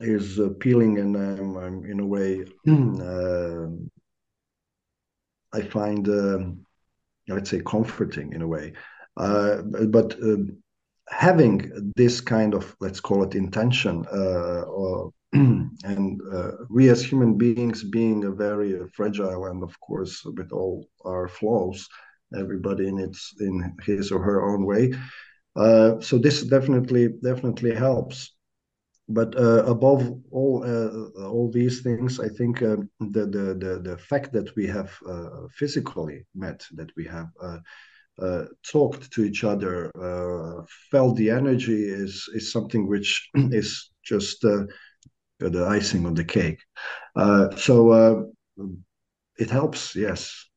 is 0.02 0.40
appealing 0.40 1.00
and 1.00 1.16
I'm, 1.16 1.58
I'm 1.58 1.86
in 1.86 2.00
a 2.00 2.06
way 2.06 2.46
uh, 2.68 3.68
I 5.54 5.62
find 5.62 6.08
um, 6.10 6.66
let's 7.28 7.50
say 7.50 7.62
comforting 7.66 8.34
in 8.34 8.42
a 8.42 8.48
way. 8.48 8.74
Uh, 9.16 9.62
but 9.64 10.14
um, 10.22 10.58
having 11.10 11.92
this 11.96 12.22
kind 12.22 12.54
of 12.54 12.76
let's 12.80 13.00
call 13.00 13.24
it 13.24 13.36
intention 13.36 14.06
uh, 14.14 14.62
or 14.62 15.12
and 15.34 16.22
uh, 16.34 16.52
we 16.70 16.90
as 16.90 17.04
human 17.04 17.38
beings 17.38 17.84
being 17.84 18.26
a 18.26 18.32
very 18.32 18.80
fragile 18.94 19.46
and 19.48 19.64
of 19.64 19.80
course 19.80 20.24
with 20.26 20.52
all 20.52 20.86
our 21.06 21.28
flaws 21.28 21.88
everybody 22.38 22.88
in 22.88 23.00
its 23.00 23.34
in 23.40 23.74
his 23.84 24.12
or 24.12 24.22
her 24.22 24.42
own 24.50 24.66
way 24.66 24.94
uh, 25.58 26.00
so 26.00 26.18
this 26.18 26.44
definitely 26.44 27.10
definitely 27.24 27.74
helps. 27.74 28.34
But 29.10 29.36
uh, 29.38 29.64
above 29.66 30.14
all 30.32 30.64
uh, 30.66 31.26
all 31.26 31.50
these 31.50 31.82
things 31.82 32.20
i 32.20 32.28
think 32.28 32.62
uh, 32.62 32.76
the, 33.00 33.26
the, 33.26 33.46
the 33.64 33.82
the 33.82 33.98
fact 33.98 34.34
that 34.34 34.54
we 34.58 34.68
have 34.68 34.92
physically 35.54 36.26
met 36.36 36.66
that 36.76 36.92
we 36.98 37.06
have 37.06 37.30
talked 38.70 39.10
to 39.14 39.24
each 39.24 39.46
other 39.46 39.92
felt 40.92 41.16
the 41.16 41.30
energy 41.30 41.86
is 41.86 42.30
is 42.34 42.52
something 42.52 42.86
which 42.86 43.30
is 43.62 43.92
just 44.04 44.42
the 44.42 45.66
icing 45.70 46.06
on 46.06 46.14
the 46.14 46.26
cake. 46.26 46.60
So 47.58 47.78
it 49.38 49.50
helps 49.50 49.96
yes. 49.96 50.50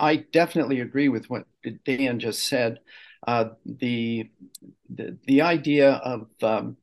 I 0.00 0.24
definitely 0.32 0.80
agree 0.80 1.10
with 1.10 1.28
what 1.28 1.44
dan 1.84 2.18
just 2.18 2.48
said 2.48 2.78
the, 3.26 4.30
the 4.90 5.16
the 5.26 5.42
idea 5.42 5.92
of 5.92 6.26
um, 6.42 6.76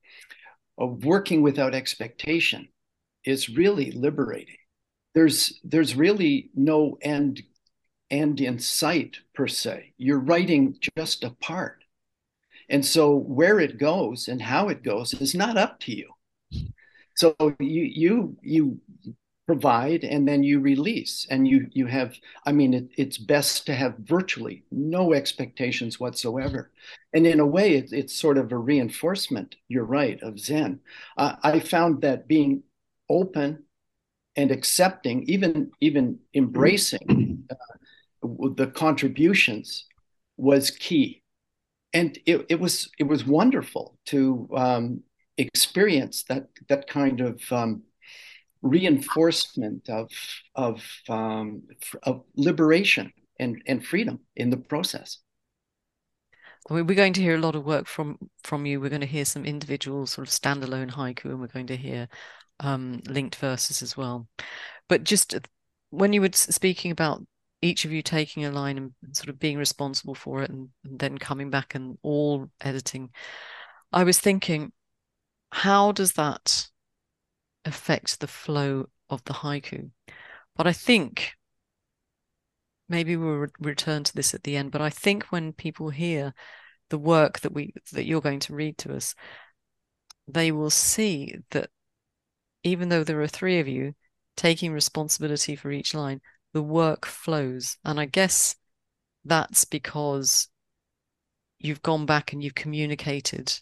of 0.77 1.05
working 1.05 1.41
without 1.41 1.75
expectation 1.75 2.67
is 3.23 3.49
really 3.49 3.91
liberating. 3.91 4.57
There's 5.13 5.59
there's 5.63 5.95
really 5.95 6.49
no 6.55 6.97
end 7.01 7.43
end 8.09 8.41
in 8.41 8.59
sight 8.59 9.17
per 9.33 9.47
se. 9.47 9.93
You're 9.97 10.19
writing 10.19 10.77
just 10.97 11.23
a 11.23 11.31
part. 11.31 11.83
And 12.69 12.85
so 12.85 13.15
where 13.15 13.59
it 13.59 13.77
goes 13.77 14.27
and 14.27 14.41
how 14.41 14.69
it 14.69 14.83
goes 14.83 15.13
is 15.13 15.35
not 15.35 15.57
up 15.57 15.79
to 15.81 15.95
you. 15.95 16.09
So 17.15 17.35
you 17.59 17.83
you 17.83 18.37
you 18.41 18.79
provide 19.47 20.03
and 20.03 20.27
then 20.27 20.43
you 20.43 20.59
release. 20.59 21.27
And 21.29 21.47
you 21.47 21.67
you 21.71 21.87
have 21.87 22.15
i 22.45 22.51
mean 22.51 22.73
it, 22.73 22.89
it's 22.97 23.17
best 23.17 23.65
to 23.65 23.75
have 23.75 23.97
virtually 23.99 24.63
no 24.71 25.13
expectations 25.13 25.99
whatsoever. 25.99 26.71
And 27.13 27.27
in 27.27 27.39
a 27.39 27.45
way 27.45 27.75
it, 27.75 27.91
it's 27.91 28.15
sort 28.15 28.37
of 28.37 28.51
a 28.51 28.57
reinforcement 28.57 29.55
you're 29.67 29.85
right 29.85 30.21
of 30.21 30.39
zen. 30.39 30.79
Uh, 31.17 31.35
i 31.43 31.59
found 31.59 32.01
that 32.01 32.27
being 32.27 32.63
open 33.09 33.63
and 34.35 34.51
accepting 34.51 35.23
even 35.23 35.71
even 35.81 36.19
embracing 36.33 37.43
uh, 37.49 37.55
the 38.55 38.67
contributions 38.67 39.85
was 40.37 40.71
key. 40.71 41.21
And 41.93 42.17
it, 42.25 42.45
it 42.49 42.59
was 42.59 42.89
it 42.99 43.03
was 43.03 43.25
wonderful 43.25 43.97
to 44.07 44.47
um, 44.55 45.03
experience 45.37 46.23
that 46.23 46.47
that 46.69 46.87
kind 46.87 47.19
of 47.21 47.41
um, 47.51 47.83
reinforcement 48.61 49.89
of 49.89 50.11
of 50.55 50.83
um, 51.09 51.63
of 52.03 52.23
liberation 52.35 53.11
and 53.39 53.61
and 53.67 53.85
freedom 53.85 54.19
in 54.35 54.49
the 54.49 54.57
process. 54.57 55.19
We're 56.69 56.83
going 56.83 57.13
to 57.13 57.21
hear 57.21 57.35
a 57.35 57.41
lot 57.41 57.55
of 57.55 57.65
work 57.65 57.87
from 57.87 58.17
from 58.43 58.65
you. 58.65 58.79
We're 58.79 58.89
going 58.89 59.01
to 59.01 59.07
hear 59.07 59.25
some 59.25 59.45
individual 59.45 60.05
sort 60.05 60.27
of 60.27 60.33
standalone 60.33 60.91
haiku, 60.91 61.25
and 61.25 61.39
we're 61.39 61.47
going 61.47 61.67
to 61.67 61.77
hear 61.77 62.07
um, 62.59 63.01
linked 63.07 63.35
verses 63.35 63.81
as 63.81 63.97
well. 63.97 64.27
But 64.87 65.03
just 65.03 65.35
when 65.89 66.13
you 66.13 66.21
were 66.21 66.29
speaking 66.33 66.91
about 66.91 67.25
each 67.63 67.85
of 67.85 67.91
you 67.91 68.01
taking 68.01 68.45
a 68.45 68.51
line 68.51 68.77
and 68.77 68.93
sort 69.15 69.29
of 69.29 69.39
being 69.39 69.57
responsible 69.57 70.15
for 70.15 70.43
it, 70.43 70.51
and, 70.51 70.69
and 70.83 70.99
then 70.99 71.17
coming 71.17 71.49
back 71.49 71.73
and 71.73 71.97
all 72.03 72.49
editing, 72.61 73.09
I 73.91 74.03
was 74.03 74.19
thinking, 74.19 74.71
how 75.51 75.91
does 75.91 76.13
that 76.13 76.67
affect 77.65 78.19
the 78.19 78.27
flow 78.27 78.87
of 79.09 79.23
the 79.25 79.33
haiku. 79.33 79.91
But 80.55 80.67
I 80.67 80.73
think 80.73 81.33
maybe 82.89 83.15
we'll 83.15 83.35
re- 83.35 83.47
return 83.59 84.03
to 84.03 84.13
this 84.13 84.33
at 84.33 84.43
the 84.43 84.57
end. 84.57 84.71
But 84.71 84.81
I 84.81 84.89
think 84.89 85.25
when 85.25 85.53
people 85.53 85.89
hear 85.89 86.33
the 86.89 86.97
work 86.97 87.39
that 87.39 87.53
we 87.53 87.73
that 87.93 88.05
you're 88.05 88.21
going 88.21 88.41
to 88.41 88.55
read 88.55 88.77
to 88.79 88.95
us, 88.95 89.15
they 90.27 90.51
will 90.51 90.69
see 90.69 91.35
that 91.51 91.69
even 92.63 92.89
though 92.89 93.03
there 93.03 93.21
are 93.21 93.27
three 93.27 93.59
of 93.59 93.67
you 93.67 93.93
taking 94.35 94.71
responsibility 94.71 95.55
for 95.55 95.71
each 95.71 95.93
line, 95.93 96.21
the 96.53 96.61
work 96.61 97.05
flows. 97.05 97.77
And 97.83 97.99
I 97.99 98.05
guess 98.05 98.55
that's 99.25 99.65
because 99.65 100.49
you've 101.59 101.81
gone 101.81 102.05
back 102.05 102.33
and 102.33 102.43
you've 102.43 102.55
communicated 102.55 103.53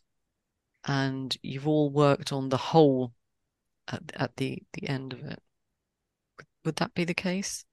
and 0.86 1.36
you've 1.42 1.68
all 1.68 1.92
worked 1.92 2.32
on 2.32 2.50
the 2.50 2.58
whole 2.58 3.14
at, 3.90 4.04
at 4.16 4.36
the 4.38 4.62
the 4.74 4.88
end 4.88 5.14
of 5.14 5.24
it. 5.24 5.40
Would 6.66 6.78
that 6.78 6.94
be 6.94 7.06
the 7.06 7.14
case? 7.14 7.66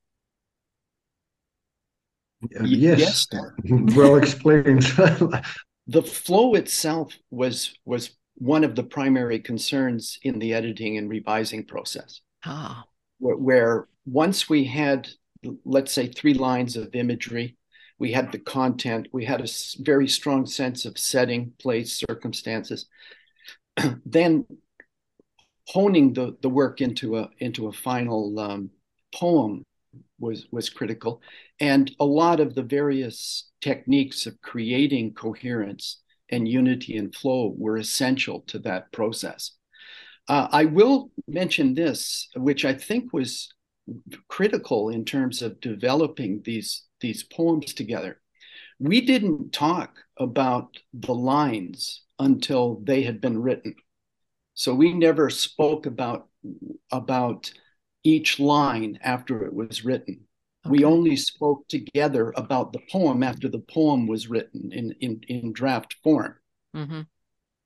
Uh, 2.58 2.64
yes, 2.64 3.26
yes. 3.32 3.54
well 3.96 4.16
explained. 4.16 4.82
the 5.86 6.02
flow 6.02 6.54
itself 6.54 7.14
was 7.30 7.78
was 7.84 8.10
one 8.36 8.64
of 8.64 8.74
the 8.74 8.84
primary 8.84 9.38
concerns 9.38 10.18
in 10.22 10.38
the 10.38 10.52
editing 10.52 10.98
and 10.98 11.08
revising 11.08 11.64
process. 11.64 12.20
Ah. 12.44 12.84
Where, 13.18 13.36
where 13.36 13.88
once 14.04 14.48
we 14.48 14.64
had, 14.64 15.08
let's 15.64 15.92
say, 15.92 16.06
three 16.06 16.34
lines 16.34 16.76
of 16.76 16.94
imagery, 16.94 17.56
we 17.98 18.12
had 18.12 18.30
the 18.30 18.38
content, 18.38 19.08
we 19.10 19.24
had 19.24 19.40
a 19.40 19.48
very 19.82 20.06
strong 20.06 20.44
sense 20.44 20.84
of 20.84 20.98
setting, 20.98 21.52
place, 21.58 22.02
circumstances. 22.08 22.86
then 24.04 24.44
honing 25.68 26.12
the, 26.12 26.36
the 26.42 26.48
work 26.48 26.80
into 26.80 27.16
a 27.16 27.28
into 27.38 27.68
a 27.68 27.72
final 27.72 28.38
um, 28.38 28.70
poem 29.14 29.64
was 30.18 30.46
was 30.50 30.70
critical, 30.70 31.20
and 31.60 31.90
a 32.00 32.04
lot 32.04 32.40
of 32.40 32.54
the 32.54 32.62
various 32.62 33.50
techniques 33.60 34.26
of 34.26 34.40
creating 34.42 35.14
coherence 35.14 36.02
and 36.30 36.48
unity 36.48 36.96
and 36.96 37.14
flow 37.14 37.54
were 37.56 37.76
essential 37.76 38.40
to 38.40 38.58
that 38.60 38.90
process. 38.92 39.52
Uh, 40.28 40.48
I 40.50 40.64
will 40.64 41.10
mention 41.28 41.74
this, 41.74 42.28
which 42.34 42.64
I 42.64 42.74
think 42.74 43.12
was 43.12 43.48
critical 44.28 44.88
in 44.88 45.04
terms 45.04 45.42
of 45.42 45.60
developing 45.60 46.42
these 46.44 46.82
these 47.00 47.22
poems 47.22 47.74
together. 47.74 48.20
We 48.78 49.00
didn't 49.00 49.52
talk 49.52 49.98
about 50.18 50.76
the 50.92 51.14
lines 51.14 52.02
until 52.18 52.80
they 52.82 53.02
had 53.02 53.20
been 53.20 53.40
written 53.40 53.74
So 54.56 54.74
we 54.74 54.94
never 54.94 55.28
spoke 55.28 55.84
about 55.84 56.28
about 56.90 57.52
each 58.02 58.40
line 58.40 58.98
after 59.02 59.44
it 59.44 59.52
was 59.52 59.84
written. 59.84 60.22
Okay. 60.64 60.70
We 60.70 60.84
only 60.84 61.14
spoke 61.14 61.68
together 61.68 62.32
about 62.36 62.72
the 62.72 62.80
poem 62.90 63.22
after 63.22 63.48
the 63.48 63.60
poem 63.60 64.06
was 64.06 64.28
written 64.28 64.72
in 64.72 64.94
in, 65.00 65.20
in 65.28 65.52
draft 65.52 65.96
form. 66.02 66.36
Mm-hmm. 66.74 67.02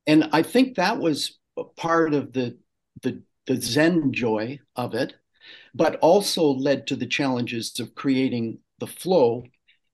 And 0.08 0.28
I 0.32 0.42
think 0.42 0.76
that 0.76 0.98
was 0.98 1.38
part 1.76 2.12
of 2.12 2.32
the 2.32 2.58
the 3.02 3.22
the 3.46 3.60
Zen 3.60 4.12
joy 4.12 4.58
of 4.74 4.94
it, 4.94 5.14
but 5.72 5.94
also 5.96 6.42
led 6.42 6.88
to 6.88 6.96
the 6.96 7.06
challenges 7.06 7.78
of 7.78 7.94
creating 7.94 8.58
the 8.80 8.88
flow 8.88 9.44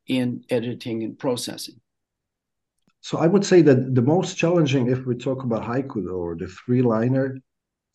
in 0.07 0.45
editing 0.49 1.05
and 1.05 1.19
processing. 1.19 1.79
So 3.07 3.19
I 3.19 3.29
would 3.29 3.45
say 3.45 3.63
that 3.63 3.95
the 3.95 4.03
most 4.03 4.37
challenging, 4.37 4.89
if 4.89 5.07
we 5.07 5.15
talk 5.15 5.45
about 5.45 5.63
haiku 5.63 6.11
or 6.13 6.35
the 6.35 6.49
three 6.49 6.83
liner, 6.83 7.39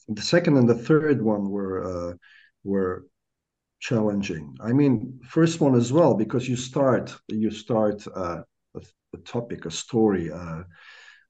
the 0.07 0.21
second 0.21 0.55
and 0.55 0.69
the 0.69 0.81
third 0.89 1.21
one 1.21 1.49
were 1.49 1.75
uh, 1.91 2.13
were 2.63 3.07
challenging. 3.81 4.55
I 4.61 4.71
mean, 4.71 5.19
first 5.27 5.59
one 5.59 5.75
as 5.75 5.91
well 5.91 6.13
because 6.13 6.47
you 6.47 6.55
start 6.55 7.13
you 7.27 7.51
start 7.51 8.07
uh, 8.15 8.43
a, 8.73 8.81
a, 9.13 9.17
topic, 9.35 9.65
a 9.65 9.71
story, 9.71 10.31
uh, 10.31 10.63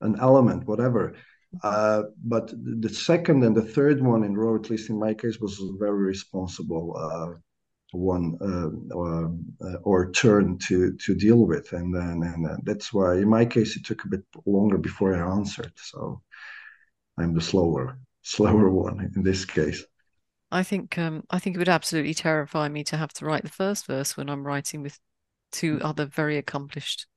an 0.02 0.14
element, 0.20 0.68
whatever. 0.68 1.16
Uh, 1.64 2.04
but 2.24 2.54
the 2.84 2.94
second 3.10 3.44
and 3.44 3.58
the 3.58 3.70
third 3.76 4.00
one 4.00 4.24
in 4.24 4.38
row, 4.38 4.58
at 4.58 4.70
least 4.70 4.92
in 4.92 5.00
my 5.00 5.16
case, 5.16 5.40
was 5.40 5.60
very 5.80 6.04
responsible 6.14 6.86
uh, 7.06 7.32
one 7.92 8.38
uh, 8.42 8.96
or, 8.96 9.36
uh, 9.64 9.76
or 9.84 10.12
turn 10.12 10.58
to 10.58 10.94
to 10.94 11.16
deal 11.16 11.46
with. 11.46 11.74
And 11.74 11.94
then 11.94 12.24
and 12.24 12.48
uh, 12.48 12.58
that's 12.64 12.94
why 12.94 13.16
in 13.16 13.30
my 13.30 13.46
case 13.46 13.76
it 13.76 13.86
took 13.86 14.04
a 14.06 14.10
bit 14.10 14.24
longer 14.46 14.78
before 14.78 15.16
i 15.16 15.36
answered. 15.36 15.74
So 15.76 16.22
i'm 17.18 17.34
the 17.34 17.42
slower 17.42 18.00
slower 18.22 18.70
one 18.70 19.12
in 19.16 19.24
this 19.24 19.46
case. 19.46 19.84
I 20.52 20.64
think 20.64 20.98
um 20.98 21.24
i 21.30 21.40
think 21.40 21.56
it 21.56 21.60
would 21.60 21.70
absolutely 21.70 22.14
terrify 22.14 22.68
me 22.68 22.84
to 22.86 22.98
have 22.98 23.14
to 23.14 23.26
write 23.26 23.44
the 23.44 23.50
first 23.50 23.86
verse 23.86 24.18
when 24.18 24.30
i'm 24.30 24.46
writing 24.46 24.82
with 24.82 25.00
two 25.52 25.80
other 25.82 26.06
very 26.06 26.38
accomplished 26.38 27.08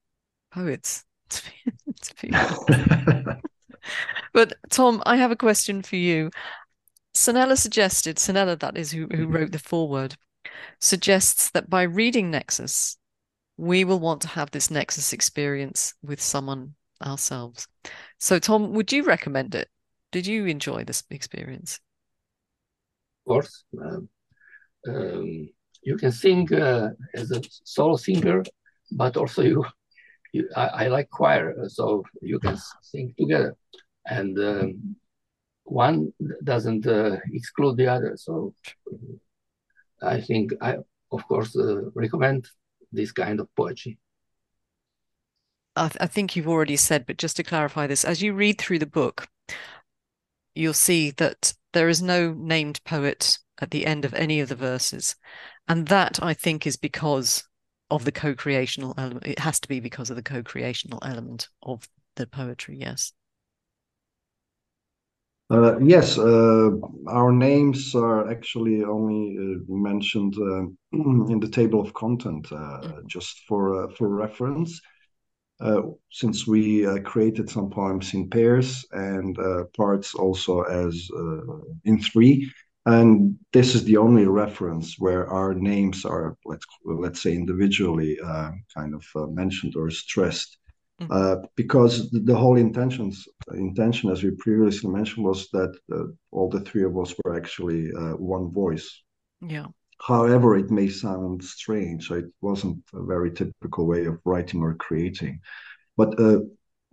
poets 0.53 1.05
to 1.31 1.43
be, 1.65 1.73
to 2.01 2.15
be 2.23 3.37
but 4.33 4.53
tom 4.71 5.03
i 5.05 5.17
have 5.17 5.33
a 5.33 5.37
question 5.37 5.83
for 5.83 5.97
you. 5.97 6.31
Sanela 7.15 7.57
suggested, 7.57 8.17
Sanela, 8.17 8.59
that 8.59 8.77
is, 8.77 8.91
who, 8.91 9.03
who 9.03 9.07
mm-hmm. 9.07 9.33
wrote 9.33 9.53
the 9.53 9.59
foreword, 9.59 10.17
suggests 10.81 11.51
that 11.51 11.71
by 11.71 11.83
reading 11.83 12.31
Nexus, 12.31 12.97
we 13.57 13.85
will 13.85 14.01
want 14.01 14.23
to 14.23 14.29
have 14.29 14.51
this 14.51 14.71
Nexus 14.71 15.13
experience 15.13 15.95
with 16.03 16.21
someone 16.21 16.75
ourselves. 17.05 17.69
So, 18.19 18.39
Tom, 18.39 18.73
would 18.73 18.93
you 18.93 19.05
recommend 19.05 19.55
it? 19.55 19.69
Did 20.13 20.27
you 20.27 20.47
enjoy 20.47 20.85
this 20.85 21.03
experience? 21.11 21.81
Of 23.27 23.31
course. 23.31 23.65
Um, 23.81 24.09
um, 24.89 25.49
you 25.83 25.97
can 25.97 26.13
sing 26.13 26.53
uh, 26.53 26.91
as 27.15 27.31
a 27.31 27.41
solo 27.65 27.97
singer, 27.97 28.43
but 28.93 29.17
also 29.17 29.43
you, 29.43 29.65
you 30.33 30.49
I, 30.57 30.67
I, 30.67 30.89
like 30.89 31.11
choir, 31.11 31.55
so 31.69 32.05
you 32.23 32.39
can 32.39 32.59
sing 32.83 33.15
together. 33.19 33.57
And 34.07 34.39
um, 34.39 34.97
one 35.65 36.13
doesn't 36.43 36.87
uh, 36.87 37.17
exclude 37.33 37.77
the 37.77 37.89
other. 37.89 38.17
So 38.17 38.55
I 40.03 40.21
think 40.21 40.53
I, 40.61 40.77
of 41.13 41.27
course, 41.29 41.57
uh, 41.57 41.91
recommend 41.95 42.49
this 42.93 43.13
kind 43.13 43.41
of 43.41 43.49
poetry. 43.57 43.99
I, 45.77 45.89
th- 45.89 45.99
I 46.01 46.07
think 46.07 46.37
you've 46.37 46.49
already 46.49 46.77
said, 46.77 47.07
but 47.07 47.19
just 47.19 47.37
to 47.37 47.43
clarify 47.43 47.87
this, 47.87 48.05
as 48.05 48.23
you 48.23 48.33
read 48.33 48.59
through 48.59 48.79
the 48.79 48.87
book, 48.87 49.29
you'll 50.55 50.73
see 50.73 51.11
that 51.13 51.55
there 51.73 51.89
is 51.89 52.01
no 52.01 52.33
named 52.33 52.81
poet 52.85 53.39
at 53.61 53.71
the 53.71 53.87
end 53.87 54.05
of 54.05 54.15
any 54.15 54.41
of 54.41 54.49
the 54.49 54.55
verses. 54.55 55.17
And 55.67 55.89
that 55.89 56.23
I 56.23 56.35
think 56.35 56.67
is 56.67 56.77
because 56.77 57.45
of 57.91 58.05
the 58.05 58.13
co 58.13 58.35
creational 58.35 58.95
element. 58.97 59.27
It 59.27 59.39
has 59.39 59.61
to 59.61 59.69
be 59.69 59.81
because 59.81 60.11
of 60.11 60.17
the 60.17 60.23
co 60.23 60.43
creational 60.43 61.01
element 61.03 61.49
of 61.63 61.89
the 62.17 62.27
poetry, 62.27 62.79
yes. 62.81 63.13
Uh, 65.51 65.79
yes, 65.79 66.19
uh, 66.19 66.71
our 67.07 67.31
names 67.31 67.95
are 67.95 68.31
actually 68.31 68.83
only 68.83 69.37
uh, 69.39 69.59
mentioned 69.69 70.35
uh, 70.39 70.63
in 70.93 71.39
the 71.39 71.49
table 71.49 71.81
of 71.81 71.93
content, 71.93 72.51
uh, 72.51 73.03
just 73.07 73.43
for 73.47 73.85
uh, 73.85 73.89
for 73.95 74.09
reference. 74.09 74.81
since 76.11 76.47
we 76.47 76.85
created 77.03 77.49
some 77.51 77.71
poems 77.71 78.15
in 78.15 78.29
pairs 78.31 78.85
and 78.93 79.37
parts 79.77 80.15
also 80.15 80.63
as 80.63 80.95
in 81.85 81.99
three, 82.01 82.51
and 82.87 83.39
this 83.53 83.75
is 83.75 83.85
the 83.85 83.97
only 83.97 84.27
reference 84.27 84.97
where 84.99 85.27
our 85.29 85.55
names 85.55 86.05
are 86.05 86.37
let's 86.45 86.67
let's 86.85 87.23
say 87.23 87.33
individually 87.35 88.19
kind 88.77 88.95
of 88.95 89.05
mentioned 89.35 89.75
or 89.77 89.91
stressed. 89.91 90.59
Mm-hmm. 91.01 91.13
Uh, 91.13 91.47
because 91.57 92.09
the, 92.11 92.37
whole 92.37 92.57
intentions 92.57 93.27
intention, 93.53 94.11
as 94.11 94.23
we 94.23 94.31
previously 94.31 94.91
mentioned, 94.91 95.27
was 95.27 95.49
that 95.51 95.77
uh, 95.93 96.05
all 96.31 96.49
the 96.49 96.61
three 96.61 96.85
of 96.85 96.97
us 96.97 97.13
were 97.25 97.37
actually 97.37 97.91
uh, 97.93 98.13
one 98.13 98.53
voice. 98.53 99.03
Yeah. 99.41 99.67
However, 100.01 100.57
it 100.57 100.71
may 100.71 100.89
sound 100.89 101.43
strange. 101.43 102.07
So 102.07 102.15
it 102.15 102.27
wasn't 102.41 102.79
a 102.95 103.03
very 103.03 103.33
typical 103.33 103.87
way 103.87 104.05
of 104.05 104.21
writing 104.25 104.61
or 104.63 104.75
creating, 104.75 105.41
but 105.97 106.19
uh, 106.21 106.41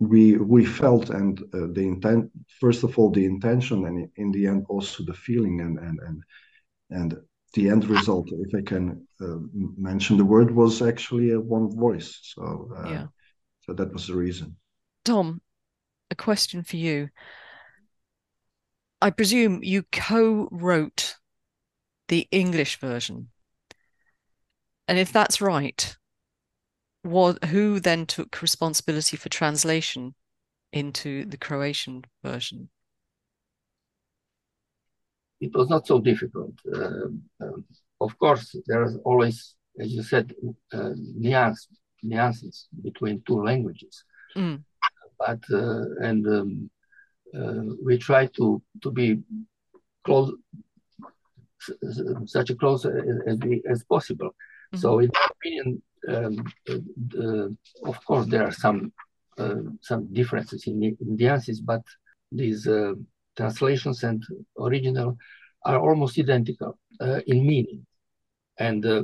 we 0.00 0.36
we 0.36 0.64
felt 0.64 1.10
and 1.10 1.40
uh, 1.54 1.68
the 1.72 1.86
intent. 1.86 2.28
First 2.60 2.82
of 2.82 2.98
all, 2.98 3.10
the 3.10 3.24
intention, 3.24 3.86
and 3.86 4.08
in 4.16 4.32
the 4.32 4.48
end, 4.48 4.66
also 4.68 5.04
the 5.04 5.14
feeling 5.14 5.60
and 5.60 5.78
and 5.78 6.00
and 6.00 6.22
and 6.90 7.16
the 7.54 7.68
end 7.68 7.84
result, 7.84 8.28
if 8.32 8.52
I 8.52 8.62
can 8.62 9.06
mention 9.76 10.16
the 10.16 10.24
word, 10.24 10.50
was 10.50 10.82
actually 10.82 11.30
a 11.30 11.40
one 11.40 11.70
voice. 11.76 12.18
So 12.22 12.68
yeah 12.88 13.06
so 13.62 13.72
that 13.72 13.92
was 13.92 14.06
the 14.06 14.14
reason. 14.14 14.56
Tom, 15.04 15.40
a 16.10 16.14
question 16.14 16.62
for 16.62 16.76
you. 16.76 17.08
I 19.00 19.10
presume 19.10 19.62
you 19.62 19.84
co 19.90 20.48
wrote 20.50 21.16
the 22.08 22.28
English 22.30 22.78
version. 22.78 23.28
And 24.86 24.98
if 24.98 25.12
that's 25.12 25.40
right, 25.40 25.96
what, 27.02 27.44
who 27.44 27.80
then 27.80 28.06
took 28.06 28.42
responsibility 28.42 29.16
for 29.16 29.28
translation 29.28 30.14
into 30.72 31.24
the 31.24 31.36
Croatian 31.36 32.04
version? 32.22 32.68
It 35.40 35.50
was 35.54 35.68
not 35.68 35.86
so 35.86 35.98
difficult. 35.98 36.54
Uh, 36.72 37.08
um, 37.40 37.64
of 38.00 38.16
course, 38.18 38.54
there 38.66 38.84
is 38.84 38.96
always, 39.04 39.54
as 39.80 39.90
you 39.90 40.02
said, 40.02 40.32
uh, 40.72 40.90
nuance 40.96 41.66
nuances 42.02 42.68
between 42.82 43.22
two 43.26 43.42
languages. 43.42 44.04
Mm. 44.36 44.62
But 45.18 45.40
uh, 45.52 45.84
and 46.00 46.26
um, 46.26 46.70
uh, 47.36 47.74
we 47.84 47.98
try 47.98 48.26
to 48.38 48.62
to 48.82 48.90
be 48.90 49.22
close, 50.04 50.32
such 52.26 52.50
a 52.50 52.54
close 52.54 52.84
as, 52.84 53.38
we, 53.38 53.62
as 53.68 53.84
possible. 53.84 54.28
Mm-hmm. 54.28 54.78
So, 54.78 54.98
in 54.98 55.10
my 55.14 55.28
opinion, 55.30 55.82
um, 56.08 57.58
of 57.84 58.04
course 58.04 58.26
there 58.26 58.42
are 58.42 58.52
some 58.52 58.92
uh, 59.38 59.62
some 59.80 60.12
differences 60.12 60.66
in, 60.66 60.82
in 60.82 60.96
nuances, 61.00 61.60
but 61.60 61.82
these 62.30 62.66
uh, 62.66 62.94
translations 63.36 64.02
and 64.02 64.22
original 64.58 65.16
are 65.64 65.78
almost 65.78 66.18
identical 66.18 66.78
uh, 67.00 67.20
in 67.26 67.46
meaning 67.46 67.86
and 68.58 68.84
uh, 68.84 69.02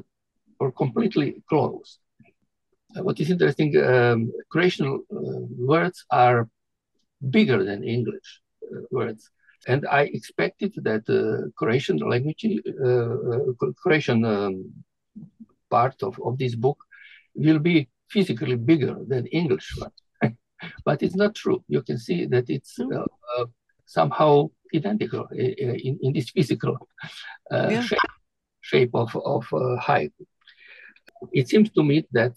or 0.61 0.73
completely 0.73 1.43
close 1.49 1.99
what 2.95 3.21
is 3.21 3.31
interesting, 3.31 3.77
um, 3.83 4.33
Croatian 4.51 5.03
uh, 5.13 5.17
words 5.59 6.05
are 6.11 6.49
bigger 7.31 7.65
than 7.65 7.85
English 7.85 8.41
uh, 8.65 8.81
words. 8.91 9.31
And 9.67 9.87
I 9.91 10.03
expected 10.03 10.73
that 10.83 11.05
the 11.07 11.53
Croatian 11.57 11.99
language, 11.99 12.47
uh, 12.85 13.75
Croatian 13.83 14.25
um, 14.25 14.73
part 15.69 16.03
of, 16.03 16.19
of 16.25 16.39
this 16.39 16.55
book 16.55 16.79
will 17.35 17.59
be 17.59 17.89
physically 18.09 18.57
bigger 18.57 18.97
than 19.07 19.27
English 19.27 19.77
one. 19.77 19.93
but 20.85 21.03
it's 21.03 21.17
not 21.17 21.35
true. 21.35 21.63
You 21.69 21.83
can 21.83 21.99
see 21.99 22.25
that 22.27 22.49
it's 22.49 22.79
uh, 22.81 23.05
uh, 23.39 23.47
somehow 23.85 24.51
identical 24.75 25.27
in, 25.33 25.99
in 26.03 26.13
this 26.13 26.31
physical 26.31 26.89
uh, 27.51 27.69
yeah. 27.71 27.83
shape, 27.83 27.99
shape 28.61 28.91
of, 28.95 29.15
of 29.17 29.45
height 29.79 30.13
it 31.33 31.49
seems 31.49 31.71
to 31.71 31.83
me 31.83 32.07
that, 32.13 32.33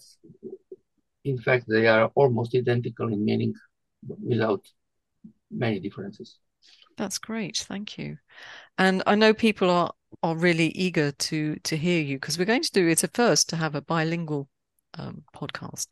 in 1.24 1.38
fact, 1.38 1.66
they 1.68 1.86
are 1.86 2.10
almost 2.14 2.54
identical 2.54 3.12
in 3.12 3.24
meaning 3.24 3.54
without 4.06 4.64
many 5.50 5.80
differences. 5.80 6.38
That's 6.96 7.18
great. 7.18 7.58
Thank 7.58 7.98
you. 7.98 8.18
And 8.78 9.02
I 9.06 9.14
know 9.14 9.34
people 9.34 9.70
are 9.70 9.92
are 10.22 10.36
really 10.36 10.68
eager 10.68 11.12
to 11.12 11.56
to 11.56 11.76
hear 11.76 12.02
you 12.02 12.16
because 12.16 12.38
we're 12.38 12.44
going 12.44 12.62
to 12.62 12.70
do 12.72 12.88
it 12.88 13.04
at 13.04 13.14
first 13.14 13.48
to 13.48 13.56
have 13.56 13.74
a 13.74 13.80
bilingual 13.80 14.48
um, 14.98 15.24
podcast. 15.34 15.86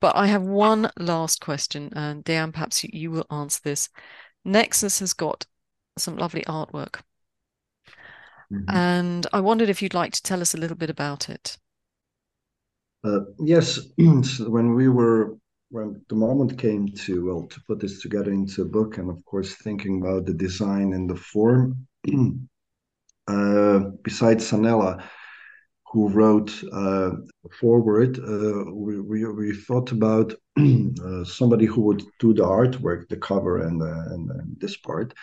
But 0.00 0.16
I 0.16 0.26
have 0.28 0.42
one 0.42 0.90
last 0.98 1.40
question, 1.40 1.92
and 1.94 2.24
Dan, 2.24 2.52
perhaps 2.52 2.82
you, 2.82 2.90
you 2.92 3.10
will 3.10 3.26
answer 3.30 3.60
this. 3.62 3.88
Nexus 4.44 5.00
has 5.00 5.12
got 5.12 5.46
some 5.98 6.16
lovely 6.16 6.42
artwork. 6.42 7.02
Mhm. 8.50 8.64
And 8.68 9.26
I 9.32 9.40
wondered 9.40 9.68
if 9.68 9.82
you'd 9.82 9.94
like 9.94 10.12
to 10.14 10.22
tell 10.22 10.40
us 10.40 10.54
a 10.54 10.58
little 10.58 10.76
bit 10.76 10.90
about 10.90 11.28
it. 11.28 11.58
Uh, 13.02 13.20
yes, 13.38 13.78
when 13.96 14.74
we 14.74 14.88
were 14.88 15.36
when 15.70 16.02
the 16.08 16.16
moment 16.16 16.58
came 16.58 16.88
to 16.88 17.26
well 17.26 17.46
to 17.46 17.60
put 17.68 17.78
this 17.80 18.02
together 18.02 18.32
into 18.32 18.62
a 18.62 18.64
book, 18.64 18.98
and 18.98 19.08
of 19.08 19.24
course 19.24 19.54
thinking 19.54 20.02
about 20.02 20.26
the 20.26 20.34
design 20.34 20.92
and 20.92 21.08
the 21.08 21.16
form, 21.16 21.86
uh, 23.28 23.78
besides 24.02 24.50
Sanela, 24.50 25.02
who 25.92 26.08
wrote 26.08 26.52
uh, 26.72 27.12
foreword, 27.58 28.18
uh, 28.18 28.64
we, 28.72 29.00
we 29.00 29.24
we 29.32 29.54
thought 29.54 29.92
about 29.92 30.34
uh, 30.58 31.24
somebody 31.24 31.66
who 31.66 31.80
would 31.82 32.02
do 32.18 32.34
the 32.34 32.42
artwork, 32.42 33.08
the 33.08 33.16
cover, 33.16 33.62
and 33.62 33.80
uh, 33.82 34.14
and, 34.14 34.30
and 34.30 34.60
this 34.60 34.76
part, 34.76 35.14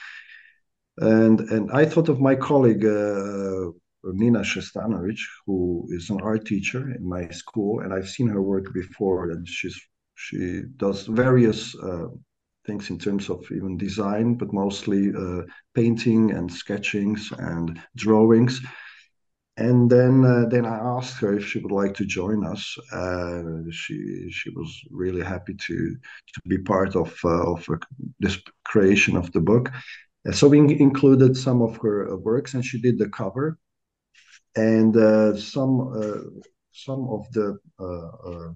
and 0.98 1.42
and 1.42 1.72
I 1.72 1.86
thought 1.86 2.10
of 2.10 2.20
my 2.20 2.36
colleague. 2.36 2.86
Uh, 4.06 4.12
Nina 4.14 4.40
Shestanovic, 4.40 5.20
who 5.46 5.88
is 5.90 6.10
an 6.10 6.22
art 6.22 6.46
teacher 6.46 6.92
in 6.92 7.08
my 7.08 7.28
school, 7.30 7.80
and 7.82 7.94
I've 7.94 8.10
seen 8.10 8.28
her 8.28 8.42
work 8.42 8.74
before, 8.74 9.32
and 9.32 9.48
she's 9.48 9.80
she 10.16 10.64
does 10.78 11.06
various 11.06 11.76
uh, 11.76 12.08
things 12.66 12.90
in 12.90 12.98
terms 12.98 13.30
of 13.30 13.46
even 13.52 13.78
design, 13.78 14.34
but 14.34 14.52
mostly 14.52 15.14
uh, 15.16 15.44
painting 15.76 16.32
and 16.32 16.52
sketchings 16.52 17.32
and 17.38 17.80
drawings. 17.96 18.62
And 19.58 19.90
then 19.90 20.26
uh, 20.26 20.46
then 20.50 20.66
I 20.66 20.78
asked 20.78 21.20
her 21.22 21.34
if 21.34 21.48
she 21.48 21.60
would 21.60 21.72
like 21.72 21.96
to 21.96 22.06
join 22.06 22.46
us. 22.46 22.78
Uh, 22.92 23.44
she 23.72 24.30
she 24.32 24.50
was 24.52 24.70
really 24.92 25.24
happy 25.24 25.56
to 25.56 25.78
to 26.34 26.42
be 26.48 26.60
part 26.60 26.96
of 26.96 27.18
uh, 27.24 27.54
of 27.54 27.68
this 28.20 28.38
creation 28.66 29.18
of 29.18 29.32
the 29.32 29.42
book. 29.42 29.72
so 30.32 30.48
we 30.48 30.60
included 30.60 31.36
some 31.36 31.62
of 31.62 31.78
her 31.78 32.16
works, 32.18 32.54
and 32.54 32.64
she 32.64 32.80
did 32.80 32.98
the 33.00 33.10
cover 33.10 33.58
and 34.58 34.98
uh, 34.98 35.38
some 35.38 35.74
uh, 35.96 36.22
some 36.72 37.08
of 37.10 37.32
the 37.32 37.58
uh, 37.80 38.50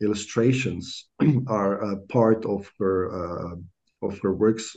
illustrations 0.00 1.08
are 1.48 1.96
part 2.08 2.44
of 2.46 2.70
her 2.78 3.58
of 4.02 4.18
her 4.22 4.32
works, 4.34 4.76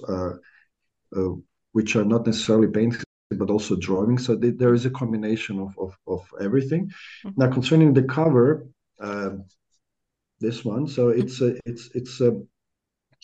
which 1.71 1.95
are 1.95 2.05
not 2.05 2.25
necessarily 2.25 2.67
painted 2.67 3.03
but 3.31 3.49
also 3.49 3.75
drawings. 3.75 4.25
So 4.25 4.35
there 4.35 4.73
is 4.73 4.85
a 4.85 4.91
combination 5.01 5.59
of 5.59 5.77
of, 5.77 5.97
of 6.07 6.21
everything. 6.41 6.87
Mm-hmm. 6.87 7.41
Now 7.41 7.51
concerning 7.51 7.93
the 7.93 8.03
cover, 8.03 8.67
this 10.39 10.65
one, 10.65 10.87
so 10.87 11.09
it's 11.09 11.41
a 11.41 11.57
it's 11.65 11.89
it's 11.93 12.21
a 12.21 12.41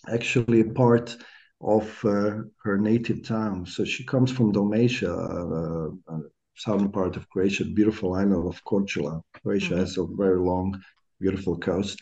actually 0.08 0.62
a 0.62 0.74
part 0.74 1.18
of 1.62 1.84
uh, 2.06 2.38
her 2.64 2.78
native 2.78 3.24
town. 3.24 3.66
So 3.66 3.86
she 3.86 4.04
comes 4.04 4.32
from 4.32 4.52
Dalmatia, 4.52 5.14
uh, 5.14 5.90
uh, 6.08 6.20
southern 6.62 6.92
part 6.92 7.16
of 7.16 7.28
Croatia, 7.30 7.66
beautiful 7.66 8.14
island 8.14 8.48
of 8.48 8.64
Korčula. 8.66 9.22
Croatia 9.42 9.72
mm-hmm. 9.72 9.80
has 9.80 9.98
a 9.98 10.06
very 10.06 10.40
long, 10.40 10.80
beautiful 11.20 11.58
coast 11.58 12.00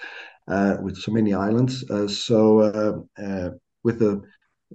uh, 0.50 0.76
with 0.82 0.98
so 0.98 1.12
many 1.12 1.34
islands. 1.34 1.90
Uh, 1.90 2.08
so 2.08 2.60
uh, 2.60 3.22
uh 3.24 3.50
with 3.84 4.02
a 4.02 4.22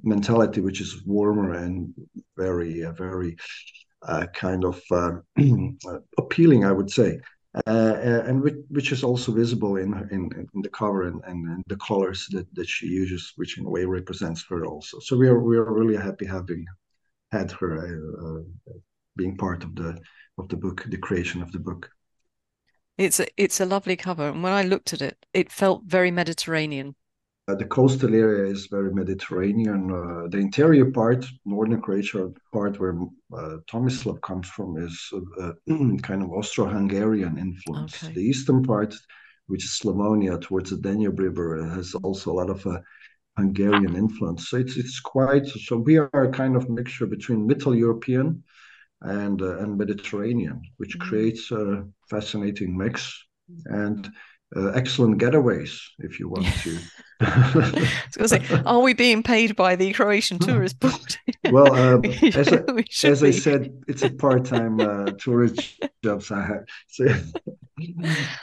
mentality 0.02 0.60
which 0.62 0.80
is 0.80 1.04
warmer 1.04 1.52
and 1.52 1.92
very, 2.36 2.84
uh, 2.84 2.92
very 2.92 3.36
kind 4.32 4.64
of 4.64 4.80
appealing, 6.18 6.64
I 6.64 6.72
would 6.72 6.90
say. 6.90 7.20
and 7.66 8.42
which, 8.42 8.58
which, 8.70 8.90
is 8.92 9.04
also 9.04 9.30
visible 9.30 9.76
in, 9.76 9.92
in, 10.10 10.22
in 10.54 10.60
the 10.62 10.70
cover 10.70 11.02
and, 11.04 11.20
and, 11.26 11.46
and, 11.52 11.62
the 11.68 11.76
colors 11.76 12.26
that, 12.32 12.46
that 12.54 12.68
she 12.68 12.86
uses, 12.86 13.32
which 13.36 13.58
in 13.58 13.66
a 13.66 13.70
way 13.70 13.84
represents 13.84 14.44
her 14.48 14.64
also. 14.66 14.98
So 14.98 15.16
we 15.16 15.28
are 15.28 15.40
we 15.40 15.56
are 15.56 15.78
really 15.80 15.96
happy 15.96 16.26
having 16.26 16.64
had 17.30 17.52
her 17.52 17.72
being 19.16 19.36
part 19.36 19.64
of 19.64 19.74
the 19.74 19.98
of 20.38 20.48
the 20.48 20.56
book, 20.56 20.84
the 20.88 20.98
creation 20.98 21.42
of 21.42 21.52
the 21.52 21.58
book. 21.58 21.90
It's 22.98 23.20
a 23.20 23.26
it's 23.36 23.60
a 23.60 23.66
lovely 23.66 23.96
cover, 23.96 24.28
and 24.28 24.42
when 24.42 24.52
I 24.52 24.62
looked 24.62 24.92
at 24.92 25.02
it, 25.02 25.24
it 25.32 25.50
felt 25.50 25.84
very 25.84 26.10
Mediterranean. 26.10 26.94
Uh, 27.46 27.54
the 27.54 27.64
coastal 27.66 28.14
area 28.14 28.50
is 28.50 28.68
very 28.68 28.92
Mediterranean. 28.94 29.90
Uh, 29.90 30.28
the 30.28 30.38
interior 30.38 30.90
part, 30.90 31.26
northern 31.44 31.80
Croatia 31.82 32.30
part 32.52 32.80
where 32.80 32.98
uh, 33.36 33.58
Tomislav 33.70 34.20
comes 34.22 34.48
from, 34.48 34.78
is 34.78 35.12
uh, 35.38 35.52
kind 36.02 36.22
of 36.22 36.30
Austro-Hungarian 36.30 37.36
influence. 37.36 38.02
Okay. 38.02 38.14
The 38.14 38.22
eastern 38.22 38.62
part, 38.62 38.94
which 39.46 39.64
is 39.64 39.72
Slavonia 39.72 40.40
towards 40.40 40.70
the 40.70 40.78
Danube 40.78 41.18
River, 41.18 41.62
has 41.66 41.94
also 41.94 42.32
a 42.32 42.38
lot 42.40 42.48
of 42.48 42.66
uh, 42.66 42.78
Hungarian 43.36 43.94
influence. 43.94 44.48
So 44.48 44.56
it's 44.56 44.78
it's 44.78 45.00
quite. 45.00 45.46
So 45.46 45.76
we 45.76 45.98
are 45.98 46.08
a 46.12 46.30
kind 46.30 46.56
of 46.56 46.70
mixture 46.70 47.06
between 47.06 47.46
Middle 47.46 47.74
European 47.74 48.42
and 49.02 49.42
uh, 49.42 49.58
and 49.58 49.76
Mediterranean, 49.76 50.62
which 50.78 50.98
mm-hmm. 50.98 51.08
creates 51.08 51.50
a 51.50 51.84
fascinating 52.08 52.76
mix 52.76 53.24
and 53.66 54.10
uh, 54.56 54.68
excellent 54.68 55.18
getaways 55.18 55.80
if 55.98 56.20
you 56.20 56.28
want 56.28 56.46
to. 56.46 56.78
I 57.20 57.52
was 57.54 58.16
going 58.16 58.28
to 58.28 58.28
say, 58.28 58.62
are 58.66 58.80
we 58.80 58.94
being 58.94 59.22
paid 59.22 59.56
by 59.56 59.76
the 59.76 59.92
Croatian 59.92 60.38
Tourist 60.40 60.78
Board? 60.80 61.16
well, 61.50 61.72
uh, 61.72 62.00
as, 62.34 62.52
I, 62.52 63.08
as 63.08 63.22
I, 63.22 63.30
said, 63.30 63.72
it's 63.88 64.02
a 64.02 64.10
part-time 64.10 64.80
uh, 64.80 65.06
tourist 65.18 65.80
job. 66.02 66.22
So 66.22 66.36
I 66.36 66.42
have, 66.42 66.64
so, 66.88 67.06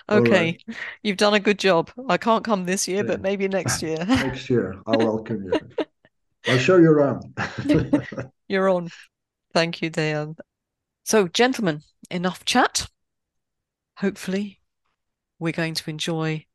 okay, 0.09 0.59
right. 0.67 0.77
you've 1.03 1.17
done 1.17 1.33
a 1.33 1.39
good 1.39 1.59
job. 1.59 1.91
I 2.09 2.17
can't 2.17 2.43
come 2.43 2.65
this 2.65 2.87
year, 2.87 3.03
yeah. 3.03 3.11
but 3.11 3.21
maybe 3.21 3.47
next 3.47 3.81
year. 3.81 3.97
next 4.05 4.49
year, 4.49 4.81
I'll 4.87 4.99
welcome 4.99 5.45
you. 5.45 5.85
I'll 6.47 6.57
show 6.57 6.77
you 6.77 6.89
around. 6.91 7.23
You're 8.47 8.69
on. 8.69 8.89
Thank 9.53 9.81
you, 9.81 9.91
Dejan. 9.91 10.35
So, 11.03 11.27
gentlemen, 11.27 11.81
enough 12.09 12.45
chat. 12.45 12.87
Hopefully, 13.97 14.61
we're 15.39 15.51
going 15.51 15.73
to 15.75 15.89
enjoy 15.89 16.45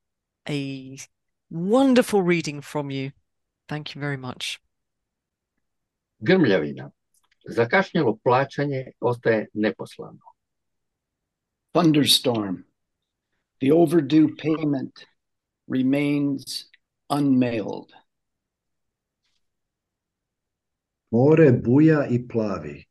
a 0.49 0.99
wonderful 1.51 2.23
reading 2.23 2.61
from 2.61 2.91
you. 2.91 3.13
Thank 3.69 3.95
you 3.95 4.01
very 4.01 4.17
much. 4.17 4.61
Grmljavina. 6.21 6.91
Zakašnjelo 7.49 8.17
plaćanje 8.25 8.93
ostaje 9.01 9.47
neposlano. 9.53 10.21
Thunderstorm. 11.73 12.57
The 13.61 13.73
overdue 13.73 14.29
payment 14.37 15.07
remains 15.67 16.71
unmailed. 17.11 17.93
More 21.11 21.53
buja 21.53 22.07
i 22.11 22.29
plavi. 22.29 22.85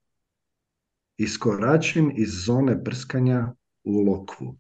Iskoračim 1.17 2.11
iz 2.17 2.29
zone 2.45 2.83
prskanja 2.83 3.53
u 3.83 3.91
lokvu. 3.91 4.57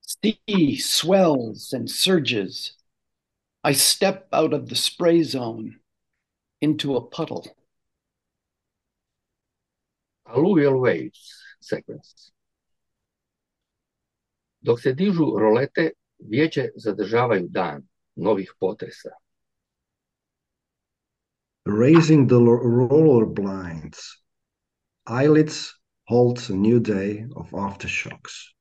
Sea 0.00 0.76
swells 0.76 1.72
and 1.72 1.90
surges. 1.90 2.76
I 3.64 3.74
step 3.74 4.28
out 4.32 4.52
of 4.52 4.68
the 4.68 4.76
spray 4.76 5.22
zone 5.22 5.80
into 6.60 6.96
a 6.96 7.10
puddle. 7.10 7.44
Alluvial 10.26 10.80
waves 10.80 11.40
sequence. 11.60 12.32
Dok 14.60 14.80
se 14.80 14.92
dižu 14.92 15.38
rolete, 15.38 15.90
vijeće 16.18 16.68
zadržavaju 16.76 17.48
dan 17.48 17.89
novih 18.20 18.52
potresa. 18.60 19.10
raising 21.66 22.26
the 22.26 22.40
roller 22.40 23.26
blinds. 23.26 24.18
Eyelids 25.06 25.74
holds 26.04 26.50
a 26.50 26.54
new 26.54 26.80
day 26.80 27.26
of 27.36 27.50
aftershocks. 27.50 28.54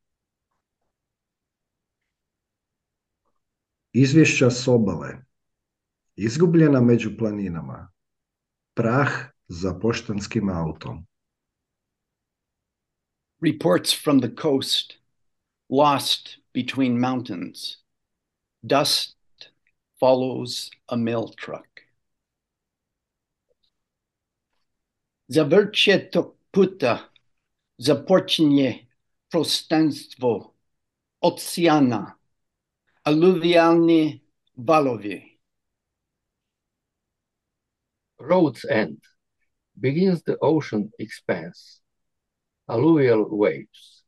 Izvješća 3.94 4.50
s 4.50 4.68
obale. 4.68 5.18
Izgubljena 6.16 6.82
među 6.82 7.18
planinama. 7.18 7.92
Prah 8.74 9.10
za 9.48 9.80
poštanskim 9.80 10.50
autom. 10.50 11.06
Reports 13.42 14.04
from 14.04 14.20
the 14.20 14.30
coast. 14.42 14.94
Lost 15.70 16.38
between 16.54 17.00
mountains. 17.00 17.78
Dust 18.62 19.19
follows 20.00 20.70
a 20.88 20.96
mail 20.96 21.28
truck. 21.28 21.68
Zavrće 25.28 26.10
tog 26.12 26.36
puta 26.52 26.98
započinje 27.78 28.88
prostranstvo 29.32 30.54
oceana, 31.22 32.18
aluvialni 33.04 34.22
valovi. 34.56 35.40
Road's 38.20 38.66
end 38.70 38.98
begins 39.74 40.24
the 40.24 40.36
ocean 40.42 40.92
expanse, 41.00 41.82
alluvial 42.68 43.26
waves. 43.30 44.04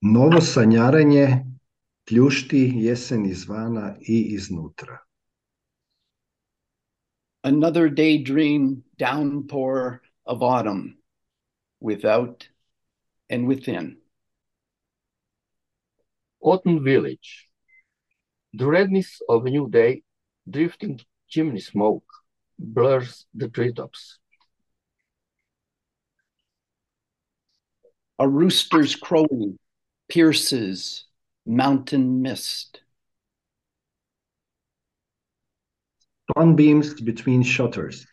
Novo 0.00 0.40
sanjaranje 0.40 1.44
pljušti 2.06 2.72
jesen 2.76 3.26
izvana 3.26 3.96
i 4.00 4.20
iznutra. 4.34 4.98
Another 7.42 7.88
daydream 7.88 8.84
downpour 8.98 10.02
of 10.24 10.42
autumn 10.42 10.98
without 11.80 12.48
and 13.30 13.46
within. 13.46 13.98
Autumn 16.40 16.84
village. 16.84 17.48
The 18.52 18.66
redness 18.66 19.20
of 19.28 19.46
a 19.46 19.50
new 19.50 19.68
day, 19.68 20.02
drifting 20.48 21.00
chimney 21.28 21.60
smoke, 21.60 22.06
blurs 22.58 23.26
the 23.34 23.48
treetops. 23.48 24.18
A 28.18 28.28
rooster's 28.28 28.94
crowing 28.94 29.58
pierces 30.08 31.05
mountain 31.46 32.22
mist. 32.22 32.80
Sunbeams 36.36 37.00
between 37.00 37.42
shutters, 37.42 38.04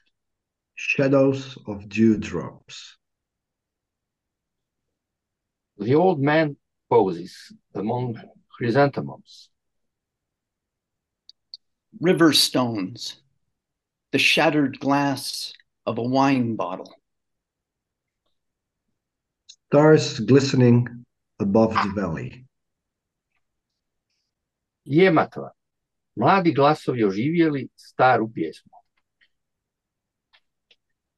shadows 0.76 1.58
of 1.68 1.90
dewdrops. 1.90 2.96
The 5.78 5.96
old 5.96 6.22
man 6.22 6.56
poses 6.90 7.52
among 7.74 8.22
chrysanthemums. 8.56 9.50
River 12.00 12.34
stones, 12.34 13.18
the 14.12 14.20
shattered 14.20 14.80
glass 14.80 15.54
of 15.88 15.98
a 15.98 16.04
wine 16.04 16.56
bottle. 16.56 16.94
Stars 19.68 20.20
glistening 20.20 21.04
above 21.40 21.74
the 21.74 21.92
valley. 21.96 22.43
Jematva. 24.86 25.52
Mladi 26.16 26.54
glasovi 26.54 27.04
oživjeli 27.04 27.68
staru 27.76 28.30
pjesmu. 28.34 28.72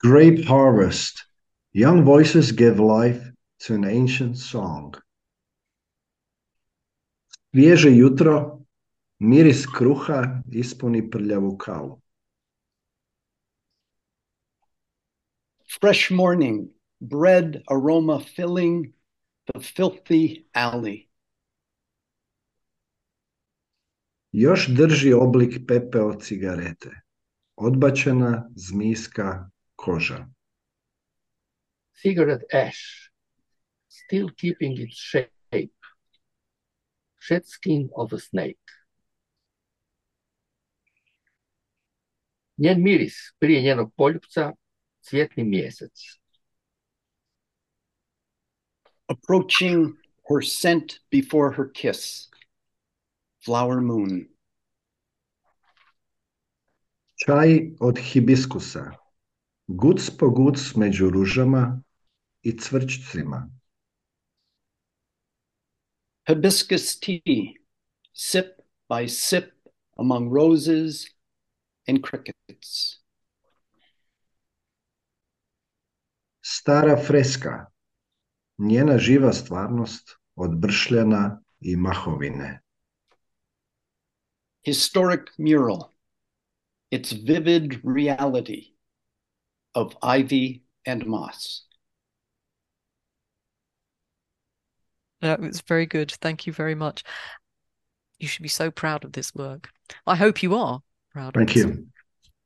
Grape 0.03 0.43
harvest. 0.47 1.25
Young 1.73 2.05
voices 2.05 2.51
give 2.51 2.79
life 2.79 3.31
to 3.67 3.73
an 3.73 3.85
ancient 3.85 4.37
song. 4.37 4.95
Svježe 7.55 7.89
jutro, 7.95 8.59
miris 9.19 9.65
kruha 9.65 10.41
ispuni 10.51 11.09
prljavu 11.09 11.57
kalu. 11.57 12.01
Fresh 15.79 16.11
morning, 16.11 16.69
bread 17.01 17.63
aroma 17.71 18.19
filling 18.19 18.93
the 19.53 19.59
filthy 19.59 20.45
alley. 20.53 21.04
Još 24.37 24.67
drži 24.67 25.13
oblik 25.13 25.53
pepeo 25.67 26.13
cigarete. 26.19 26.89
Odbačena 27.55 28.49
zmijska 28.55 29.49
koža. 29.75 30.27
Cigarette 32.01 32.45
ash, 32.51 33.07
still 33.87 34.27
keeping 34.35 34.79
its 34.79 34.97
shape. 34.99 35.69
Shed 37.19 37.47
skin 37.47 37.87
of 37.95 38.13
a 38.13 38.19
snake. 38.19 38.75
Njen 42.57 42.83
miris 42.83 43.15
prije 43.39 43.61
njenog 43.61 43.93
poljupca, 43.97 44.51
cvjetni 45.01 45.43
mjesec. 45.43 46.19
Approaching 49.07 49.95
her 50.29 50.43
scent 50.43 50.99
before 51.11 51.55
her 51.55 51.71
kiss. 51.73 52.34
Flower 53.45 53.81
moon. 53.81 54.25
Čaj 57.15 57.77
od 57.79 57.99
hibiskusa. 58.01 58.89
Guc 59.67 60.09
po 60.19 60.29
guc 60.29 60.75
među 60.75 61.09
ružama 61.09 61.81
i 62.41 62.57
cvrčcima. 62.57 63.49
Hibiscus 66.27 66.99
tea, 66.99 67.53
sip 68.13 68.57
by 68.89 69.05
sip 69.09 69.53
among 69.97 70.33
roses 70.33 71.05
and 71.87 72.01
crickets. 72.01 72.97
Stara 76.41 76.97
freska. 76.97 77.65
Njena 78.57 78.97
živa 78.97 79.33
stvarnost 79.33 80.17
od 80.35 80.57
bršljana 80.59 81.41
i 81.59 81.75
mahovine. 81.75 82.64
Historic 84.65 85.29
mural, 85.37 85.93
its 86.91 87.11
vivid 87.11 87.79
reality 87.83 88.73
of 89.75 89.95
ivy 90.01 90.63
and 90.85 91.05
moss. 91.05 91.63
That 95.21 95.39
was 95.39 95.61
very 95.61 95.85
good. 95.85 96.11
Thank 96.11 96.47
you 96.47 96.53
very 96.53 96.75
much. 96.75 97.03
You 98.19 98.27
should 98.27 98.43
be 98.43 98.49
so 98.49 98.71
proud 98.71 99.05
of 99.05 99.13
this 99.13 99.33
work. 99.35 99.69
I 100.07 100.15
hope 100.15 100.41
you 100.41 100.55
are 100.55 100.81
proud 101.11 101.35
of 101.37 101.41
Thank 101.41 101.53
this. 101.53 101.65
you. 101.65 101.87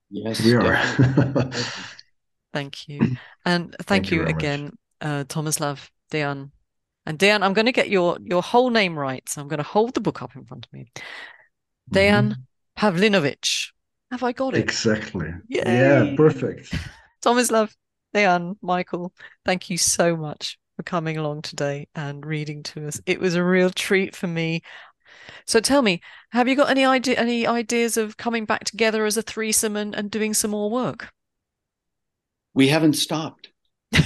Yes, 0.09 0.43
We 0.43 0.55
are. 0.55 0.75
Thank 2.53 2.89
you. 2.89 3.15
And 3.45 3.75
thank, 3.83 4.11
you 4.11 4.21
you, 4.21 4.27
again, 4.27 4.73
uh, 5.01 5.23
Tomislav, 5.25 5.89
Dejan. 6.11 6.51
And 7.05 7.17
Dejan, 7.17 7.43
I'm 7.43 7.53
going 7.53 7.67
to 7.67 7.71
get 7.71 7.89
your, 7.89 8.17
your 8.23 8.41
whole 8.41 8.71
name 8.71 8.97
right. 8.97 9.27
So 9.29 9.41
I'm 9.41 9.47
going 9.47 9.59
to 9.59 9.63
hold 9.63 9.93
the 9.93 10.01
book 10.01 10.21
up 10.21 10.35
in 10.35 10.45
front 10.45 10.65
of 10.65 10.73
me. 10.73 10.91
Dejan 11.91 12.29
Mhm. 12.33 12.35
Pavlinović. 12.77 13.71
Have 14.11 14.23
I 14.23 14.31
got 14.31 14.55
it? 14.55 14.59
Exactly. 14.59 15.27
Yay. 15.47 15.61
Yeah, 15.65 16.15
perfect. 16.15 16.71
Tomislav, 17.23 17.73
Dejan, 18.15 18.55
Michael, 18.61 19.13
thank 19.45 19.69
you 19.69 19.77
so 19.77 20.15
much 20.15 20.57
for 20.77 20.83
coming 20.83 21.17
along 21.17 21.41
today 21.43 21.87
and 21.93 22.25
reading 22.25 22.63
to 22.63 22.87
us. 22.87 22.99
It 23.05 23.19
was 23.19 23.35
a 23.35 23.43
real 23.43 23.69
treat 23.69 24.15
for 24.15 24.27
me. 24.27 24.61
So 25.45 25.59
tell 25.59 25.81
me, 25.81 26.01
have 26.31 26.47
you 26.47 26.55
got 26.55 26.69
any 26.69 26.85
idea 26.85 27.15
any 27.17 27.45
ideas 27.45 27.97
of 27.97 28.17
coming 28.17 28.45
back 28.45 28.63
together 28.63 29.05
as 29.05 29.17
a 29.17 29.21
threesome 29.21 29.75
and, 29.75 29.93
and 29.95 30.09
doing 30.09 30.33
some 30.33 30.51
more 30.51 30.69
work? 30.69 31.09
We 32.53 32.67
haven't 32.69 32.93
stopped. 32.93 33.49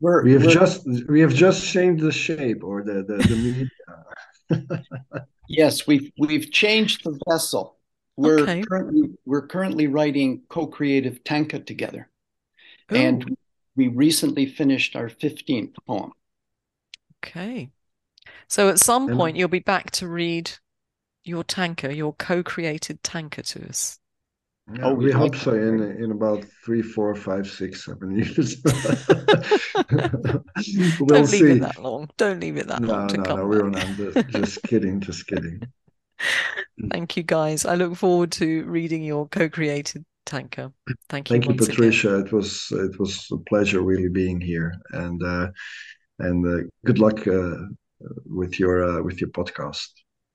We're, 0.00 0.24
we 0.24 0.32
have 0.32 0.42
we're- 0.42 0.52
just 0.54 0.86
we 1.08 1.20
have 1.20 1.32
just 1.34 1.64
changed 1.64 2.02
the 2.02 2.12
shape 2.12 2.64
or 2.64 2.82
the 2.82 3.02
the, 3.02 3.16
the 3.16 3.36
media. 3.36 3.68
yes, 5.48 5.86
we've 5.86 6.10
we've 6.18 6.50
changed 6.50 7.04
the 7.04 7.18
vessel. 7.28 7.78
We're 8.16 8.40
Okay. 8.42 8.62
currently 8.62 9.10
we're 9.24 9.46
currently 9.46 9.86
writing 9.86 10.42
co-creative 10.48 11.22
tanka 11.24 11.60
together, 11.60 12.08
Ooh, 12.92 12.96
and 12.96 13.36
we 13.76 13.88
recently 13.88 14.46
finished 14.46 14.96
our 14.96 15.08
fifteenth 15.08 15.74
poem. 15.86 16.12
okay. 17.24 17.70
So 18.48 18.68
at 18.68 18.78
some 18.80 19.08
point 19.10 19.36
you'll 19.36 19.48
be 19.48 19.58
back 19.60 19.90
to 19.92 20.08
read 20.08 20.52
your 21.24 21.44
tanka, 21.44 21.94
your 21.94 22.14
co-created 22.14 23.02
tanka 23.02 23.42
to 23.42 23.68
us. 23.68 23.98
Yeah, 24.74 24.86
Oh, 24.86 24.94
we 24.94 25.06
we'd 25.06 25.12
hope 25.12 25.32
like 25.34 25.42
so 25.42 25.54
in 25.54 25.80
in 26.02 26.10
about 26.10 26.44
three, 26.64 26.82
four, 26.82 27.14
five, 27.14 27.48
six, 27.48 27.84
seven 27.84 28.16
years. 28.16 28.56
we'll 31.00 31.06
Don't 31.06 31.30
leave 31.30 31.46
see. 31.46 31.50
it 31.52 31.60
that 31.60 31.78
long. 31.80 32.10
Don't 32.16 32.40
leave 32.40 32.56
it 32.56 32.66
that 32.68 32.82
No, 32.82 32.88
long 32.88 33.08
to 33.08 33.18
no, 33.18 33.22
come 33.22 33.38
no, 33.38 33.46
we're 33.46 33.70
back. 33.70 33.88
not. 33.88 33.96
Just, 33.96 34.28
just 34.30 34.62
kidding, 34.64 35.00
just 35.00 35.26
kidding. 35.26 35.60
Thank 36.90 37.16
you, 37.16 37.22
guys. 37.22 37.64
I 37.64 37.74
look 37.74 37.94
forward 37.96 38.32
to 38.32 38.64
reading 38.64 39.02
your 39.02 39.28
co-created 39.28 40.04
tanka. 40.24 40.72
Thank 41.08 41.30
you 41.30 41.34
Thank 41.34 41.44
you, 41.44 41.50
once 41.50 41.68
again. 41.68 41.76
Patricia. 41.76 42.18
It 42.20 42.32
was 42.32 42.66
it 42.72 42.98
was 42.98 43.28
a 43.32 43.38
pleasure 43.48 43.82
really 43.82 44.08
being 44.08 44.40
here, 44.40 44.74
and 44.92 45.22
uh, 45.22 45.48
and 46.18 46.46
uh, 46.46 46.64
good 46.84 46.98
luck 46.98 47.26
uh, 47.28 47.56
with 48.24 48.58
your 48.58 48.82
uh, 48.82 49.02
with 49.02 49.20
your 49.20 49.30
podcast. 49.30 49.88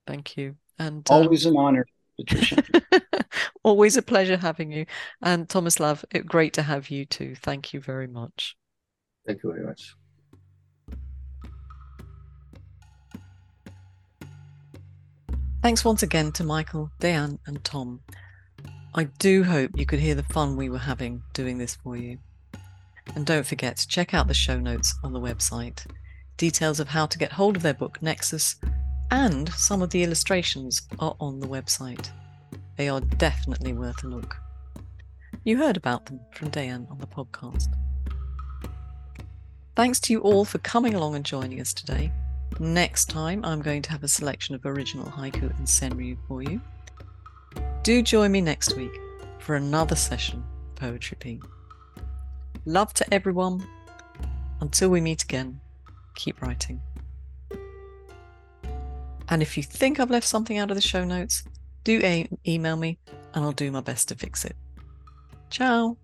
Thank 0.07 0.37
you. 0.37 0.55
And 0.79 1.09
um, 1.11 1.23
Always 1.23 1.45
an 1.45 1.57
honor, 1.57 1.85
Patricia. 2.25 2.63
always 3.63 3.97
a 3.97 4.01
pleasure 4.01 4.37
having 4.37 4.71
you. 4.71 4.85
And 5.21 5.47
Tomislav, 5.47 6.03
it, 6.11 6.25
great 6.25 6.53
to 6.53 6.61
have 6.61 6.89
you 6.89 7.05
too. 7.05 7.35
Thank 7.35 7.73
you 7.73 7.79
very 7.79 8.07
much. 8.07 8.55
Thank 9.25 9.43
you 9.43 9.51
very 9.51 9.65
much. 9.65 9.95
Thanks 15.61 15.85
once 15.85 16.01
again 16.01 16.31
to 16.33 16.43
Michael, 16.43 16.89
Dejan, 16.99 17.37
and 17.45 17.63
Tom. 17.63 18.01
I 18.95 19.03
do 19.19 19.43
hope 19.43 19.71
you 19.75 19.85
could 19.85 19.99
hear 19.99 20.15
the 20.15 20.23
fun 20.23 20.57
we 20.57 20.69
were 20.69 20.79
having 20.79 21.21
doing 21.33 21.59
this 21.59 21.75
for 21.75 21.95
you. 21.95 22.17
And 23.15 23.25
don't 23.25 23.45
forget 23.45 23.77
to 23.77 23.87
check 23.87 24.13
out 24.13 24.27
the 24.27 24.33
show 24.33 24.59
notes 24.59 24.97
on 25.03 25.13
the 25.13 25.19
website. 25.19 25.85
Details 26.37 26.79
of 26.79 26.87
how 26.87 27.05
to 27.05 27.17
get 27.19 27.33
hold 27.33 27.55
of 27.55 27.61
their 27.61 27.75
book 27.75 28.01
Nexus 28.01 28.55
and 29.11 29.49
some 29.49 29.81
of 29.81 29.89
the 29.89 30.03
illustrations 30.03 30.81
are 30.99 31.15
on 31.19 31.39
the 31.39 31.47
website. 31.47 32.09
They 32.77 32.89
are 32.89 33.01
definitely 33.01 33.73
worth 33.73 34.03
a 34.03 34.07
look. 34.07 34.37
You 35.43 35.57
heard 35.57 35.77
about 35.77 36.05
them 36.05 36.21
from 36.33 36.49
Dejan 36.49 36.89
on 36.89 36.97
the 36.97 37.07
podcast. 37.07 37.67
Thanks 39.75 39.99
to 40.01 40.13
you 40.13 40.19
all 40.19 40.45
for 40.45 40.57
coming 40.59 40.95
along 40.95 41.15
and 41.15 41.25
joining 41.25 41.59
us 41.59 41.73
today. 41.73 42.11
Next 42.59 43.05
time, 43.05 43.43
I'm 43.43 43.61
going 43.61 43.81
to 43.83 43.91
have 43.91 44.03
a 44.03 44.07
selection 44.07 44.55
of 44.55 44.65
original 44.65 45.05
haiku 45.05 45.57
and 45.57 45.67
senryu 45.67 46.17
for 46.27 46.41
you. 46.41 46.61
Do 47.83 48.01
join 48.01 48.31
me 48.31 48.41
next 48.41 48.75
week 48.77 48.91
for 49.39 49.55
another 49.55 49.95
session 49.95 50.43
of 50.69 50.75
Poetry 50.75 51.17
Pea 51.19 51.41
Love 52.65 52.93
to 52.93 53.13
everyone. 53.13 53.67
Until 54.59 54.89
we 54.89 55.01
meet 55.01 55.23
again, 55.23 55.59
keep 56.15 56.41
writing. 56.41 56.79
And 59.31 59.41
if 59.41 59.55
you 59.55 59.63
think 59.63 59.99
I've 59.99 60.11
left 60.11 60.27
something 60.27 60.57
out 60.57 60.69
of 60.69 60.75
the 60.75 60.81
show 60.81 61.05
notes, 61.05 61.43
do 61.85 61.99
a- 62.03 62.29
email 62.45 62.75
me 62.75 62.99
and 63.33 63.43
I'll 63.43 63.53
do 63.53 63.71
my 63.71 63.79
best 63.79 64.09
to 64.09 64.15
fix 64.15 64.43
it. 64.45 64.57
Ciao. 65.49 65.97